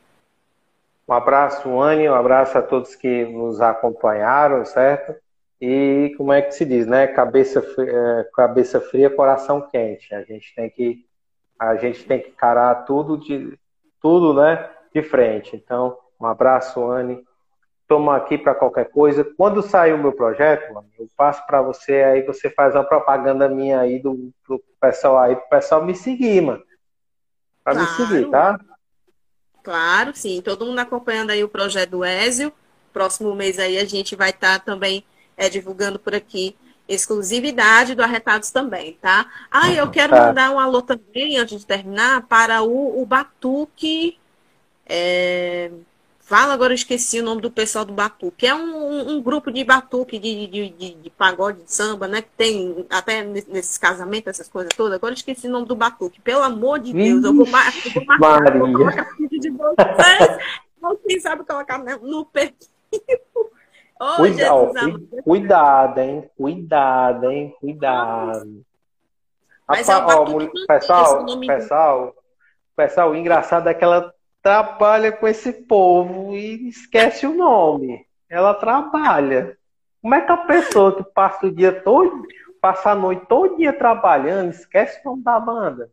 Um 1.09 1.13
abraço, 1.13 1.81
Anne, 1.81 2.09
um 2.09 2.15
abraço 2.15 2.59
a 2.59 2.63
todos 2.63 2.97
que 2.97 3.25
nos 3.27 3.61
acompanharam, 3.61 4.65
certo? 4.65 5.15
E 5.61 6.15
como 6.17 6.33
é 6.33 6.43
que 6.43 6.53
se 6.53 6.65
diz, 6.65 6.87
né? 6.87 7.07
Cabeça, 7.07 7.65
é, 7.79 8.29
cabeça 8.35 8.81
fria, 8.81 9.09
coração 9.09 9.63
quente. 9.71 10.15
A 10.15 10.23
gente 10.23 10.55
tem 10.55 10.69
que 10.69 11.07
a 11.59 11.75
gente 11.77 12.05
tem 12.05 12.21
que 12.21 12.29
encarar 12.29 12.85
tudo 12.85 13.17
de 13.17 13.59
tudo, 14.01 14.35
né? 14.35 14.69
De 14.95 15.03
frente. 15.03 15.57
Então, 15.57 15.97
um 16.21 16.27
abraço, 16.27 16.85
Anne. 16.91 17.25
Toma 17.89 18.17
aqui 18.17 18.37
para 18.37 18.55
qualquer 18.55 18.91
coisa. 18.91 19.25
Quando 19.25 19.63
sair 19.63 19.95
o 19.95 19.99
meu 19.99 20.13
projeto, 20.13 20.75
eu 20.99 21.09
passo 21.17 21.47
para 21.47 21.63
você 21.63 22.03
aí, 22.03 22.23
você 22.23 22.51
faz 22.51 22.75
uma 22.75 22.85
propaganda 22.85 23.49
minha 23.49 23.81
aí 23.81 23.99
do 23.99 24.31
pro 24.45 24.63
pessoal 24.81 25.19
aí, 25.19 25.37
pro 25.37 25.49
pessoal 25.49 25.85
me 25.85 25.95
seguir, 25.95 26.43
mano. 26.43 26.63
Para 27.65 27.75
claro. 27.75 27.91
me 27.91 27.97
seguir, 27.97 28.31
tá? 28.31 28.61
Claro, 29.63 30.15
sim. 30.15 30.43
Todo 30.43 30.67
mundo 30.67 30.79
acompanhando 30.79 31.31
aí 31.31 31.43
o 31.43 31.49
projeto 31.49 31.91
do 31.91 32.05
Ézio. 32.05 32.53
Próximo 32.93 33.35
mês 33.35 33.59
aí 33.59 33.79
a 33.79 33.85
gente 33.85 34.15
vai 34.15 34.31
estar 34.31 34.59
tá 34.59 34.65
também 34.65 35.05
é, 35.37 35.49
divulgando 35.49 35.99
por 35.99 36.15
aqui 36.15 36.57
exclusividade 36.89 37.95
do 37.95 38.03
Arretados 38.03 38.51
também, 38.51 38.97
tá? 39.01 39.27
Ah, 39.51 39.73
eu 39.73 39.91
quero 39.91 40.15
tá. 40.15 40.27
mandar 40.27 40.51
um 40.53 40.61
alô 40.61 40.81
também, 40.83 41.37
antes 41.37 41.61
de 41.61 41.67
terminar, 41.67 42.23
para 42.23 42.63
o, 42.63 43.03
o 43.03 43.05
Batuque. 43.05 44.19
É... 44.89 45.71
Fala, 46.21 46.55
agora 46.55 46.73
eu 46.73 46.77
esqueci 46.77 47.21
o 47.21 47.23
nome 47.23 47.41
do 47.41 47.51
pessoal 47.53 47.85
do 47.85 47.93
Batuque. 47.93 48.47
É 48.47 48.55
um, 48.55 49.11
um 49.11 49.23
grupo 49.23 49.53
de 49.53 49.63
batuque, 49.63 50.19
de, 50.19 50.49
de, 50.49 50.71
de, 50.71 50.95
de, 50.95 51.11
pagode, 51.11 51.63
de 51.63 51.73
samba, 51.73 52.09
né? 52.09 52.21
Que 52.21 52.31
tem 52.37 52.85
até 52.91 53.23
nesses 53.23 53.79
casamentos, 53.79 54.31
essas 54.31 54.49
coisas 54.49 54.73
todas. 54.77 54.95
Agora 54.95 55.13
eu 55.13 55.17
esqueci 55.17 55.47
o 55.47 55.51
nome 55.51 55.67
do 55.67 55.77
Batuque. 55.77 56.21
Pelo 56.21 56.43
amor 56.43 56.81
de 56.81 56.93
Deus, 56.93 57.23
eu 57.23 57.33
vou, 57.33 57.47
eu 57.47 57.93
vou 57.93 58.05
marcar, 58.05 58.59
vou 58.59 58.73
colocar 58.73 59.09
de 59.31 59.51
vocês. 59.51 60.39
Quem 61.07 61.21
sabe 61.21 61.45
colocar 61.45 61.79
no 61.79 62.25
perfil 62.25 62.59
Oh, 63.99 64.17
Cuida, 64.17 64.51
cuidado, 65.25 65.99
hein? 65.99 66.31
Cuidado, 66.37 67.31
hein? 67.31 67.55
Cuidado. 67.59 68.65
Mas 69.67 69.89
Apa, 69.89 70.13
é 70.13 70.17
ó, 70.17 70.27
pessoal, 70.67 71.27
pessoal, 71.41 72.15
pessoal, 72.77 73.11
o 73.11 73.17
engraçado 73.17 73.69
é 73.69 73.75
que 73.75 73.83
ela 73.83 74.15
trabalha 74.43 75.11
com 75.11 75.27
esse 75.27 75.53
povo 75.53 76.37
e 76.37 76.69
esquece 76.69 77.27
o 77.27 77.35
nome. 77.35 78.07
Ela 78.29 78.55
trabalha. 78.55 79.57
Como 80.03 80.15
é 80.15 80.21
que 80.21 80.31
a 80.31 80.37
pessoa 80.37 80.95
que 80.95 81.03
passa 81.03 81.47
o 81.47 81.51
dia 81.51 81.81
todo, 81.83 82.23
passa 82.61 82.91
a 82.91 82.95
noite 82.95 83.27
todo 83.27 83.57
dia 83.57 83.73
trabalhando, 83.73 84.51
esquece 84.51 85.01
o 85.05 85.11
nome 85.11 85.23
da 85.25 85.41
banda? 85.41 85.91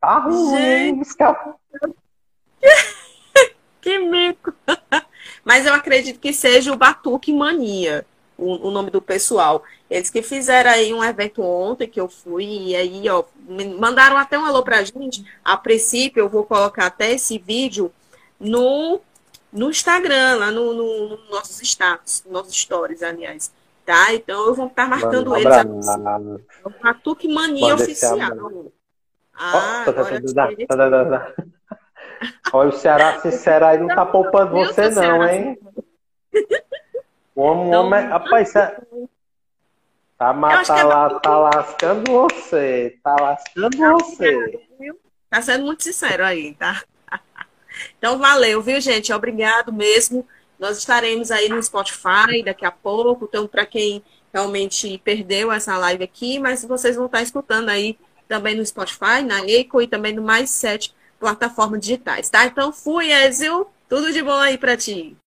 Tá 0.00 0.18
ruim, 0.18 0.50
Gente. 0.50 1.22
hein? 1.22 1.94
que 3.80 3.98
mico! 3.98 4.52
Mas 5.44 5.66
eu 5.66 5.72
acredito 5.72 6.20
que 6.20 6.32
seja 6.32 6.72
o 6.72 6.76
Batuque 6.76 7.32
Mania, 7.32 8.04
o, 8.36 8.68
o, 8.68 8.70
nome 8.70 8.90
do 8.90 9.00
pessoal. 9.00 9.62
Eles 9.88 10.10
que 10.10 10.22
fizeram 10.22 10.70
aí 10.70 10.92
um 10.92 11.04
evento 11.04 11.42
ontem 11.42 11.88
que 11.88 12.00
eu 12.00 12.08
fui, 12.08 12.44
e 12.44 12.76
aí, 12.76 13.08
ó, 13.08 13.24
mandaram 13.78 14.16
até 14.16 14.38
um 14.38 14.44
alô 14.44 14.62
pra 14.62 14.82
gente. 14.84 15.24
A 15.44 15.56
princípio, 15.56 16.20
eu 16.20 16.28
vou 16.28 16.44
colocar 16.44 16.86
até 16.86 17.12
esse 17.12 17.38
vídeo 17.38 17.92
no, 18.38 19.00
no 19.52 19.70
Instagram, 19.70 20.36
lá 20.36 20.50
no, 20.50 20.72
no, 20.72 21.08
no 21.08 21.30
nossos 21.30 21.60
status, 21.62 22.24
nossos 22.28 22.54
stories, 22.54 23.02
aliás. 23.02 23.52
Tá? 23.84 24.14
Então 24.14 24.46
eu 24.46 24.54
vou 24.54 24.66
estar 24.66 24.88
marcando 24.88 25.34
eles. 25.34 25.52
É 25.52 25.62
o 26.64 26.70
Batuque 26.82 27.26
Mania 27.26 27.74
Oficial. 27.74 28.18
Ah, 29.34 29.84
agora 29.86 31.34
Olha, 32.52 32.68
o 32.68 32.72
Ceará, 32.72 33.20
sincero, 33.20 33.66
aí 33.66 33.78
não 33.78 33.88
tá 33.88 34.04
poupando 34.04 34.54
Deus 34.54 34.68
você, 34.68 34.90
não, 34.90 35.26
hein? 35.26 35.58
O 37.34 37.42
homem, 37.42 37.68
então, 37.68 37.86
homem 37.86 38.00
é- 38.00 38.06
rapaz, 38.06 38.52
tá, 40.18 40.32
mas, 40.32 40.68
tá, 40.68 40.78
é 40.78 40.82
lá, 40.82 41.20
tá 41.20 41.38
lascando 41.38 42.10
você. 42.10 42.98
Tá 43.02 43.16
lascando 43.20 43.76
tá 43.76 43.92
você. 43.92 44.36
Obrigado, 44.36 44.98
tá 45.30 45.42
sendo 45.42 45.64
muito 45.64 45.82
sincero 45.82 46.24
aí, 46.24 46.54
tá? 46.54 46.82
Então, 47.98 48.18
valeu, 48.18 48.60
viu, 48.60 48.80
gente? 48.80 49.12
Obrigado 49.12 49.72
mesmo. 49.72 50.26
Nós 50.58 50.76
estaremos 50.76 51.30
aí 51.30 51.48
no 51.48 51.62
Spotify 51.62 52.42
daqui 52.44 52.66
a 52.66 52.70
pouco. 52.70 53.24
Então, 53.24 53.46
para 53.46 53.64
quem 53.64 54.02
realmente 54.34 54.98
perdeu 54.98 55.50
essa 55.50 55.78
live 55.78 56.04
aqui, 56.04 56.38
mas 56.38 56.64
vocês 56.64 56.96
vão 56.96 57.06
estar 57.06 57.22
escutando 57.22 57.68
aí 57.70 57.96
também 58.28 58.54
no 58.54 58.66
Spotify, 58.66 59.22
na 59.24 59.40
Eco 59.48 59.80
e 59.80 59.86
também 59.86 60.12
no 60.12 60.22
Mais 60.22 60.50
7 60.50 60.94
plataformas 61.20 61.80
digitais, 61.80 62.28
tá? 62.28 62.46
Então, 62.46 62.72
fui, 62.72 63.12
Ezio. 63.12 63.66
Tudo 63.88 64.12
de 64.12 64.22
bom 64.22 64.38
aí 64.38 64.56
para 64.56 64.76
ti. 64.76 65.16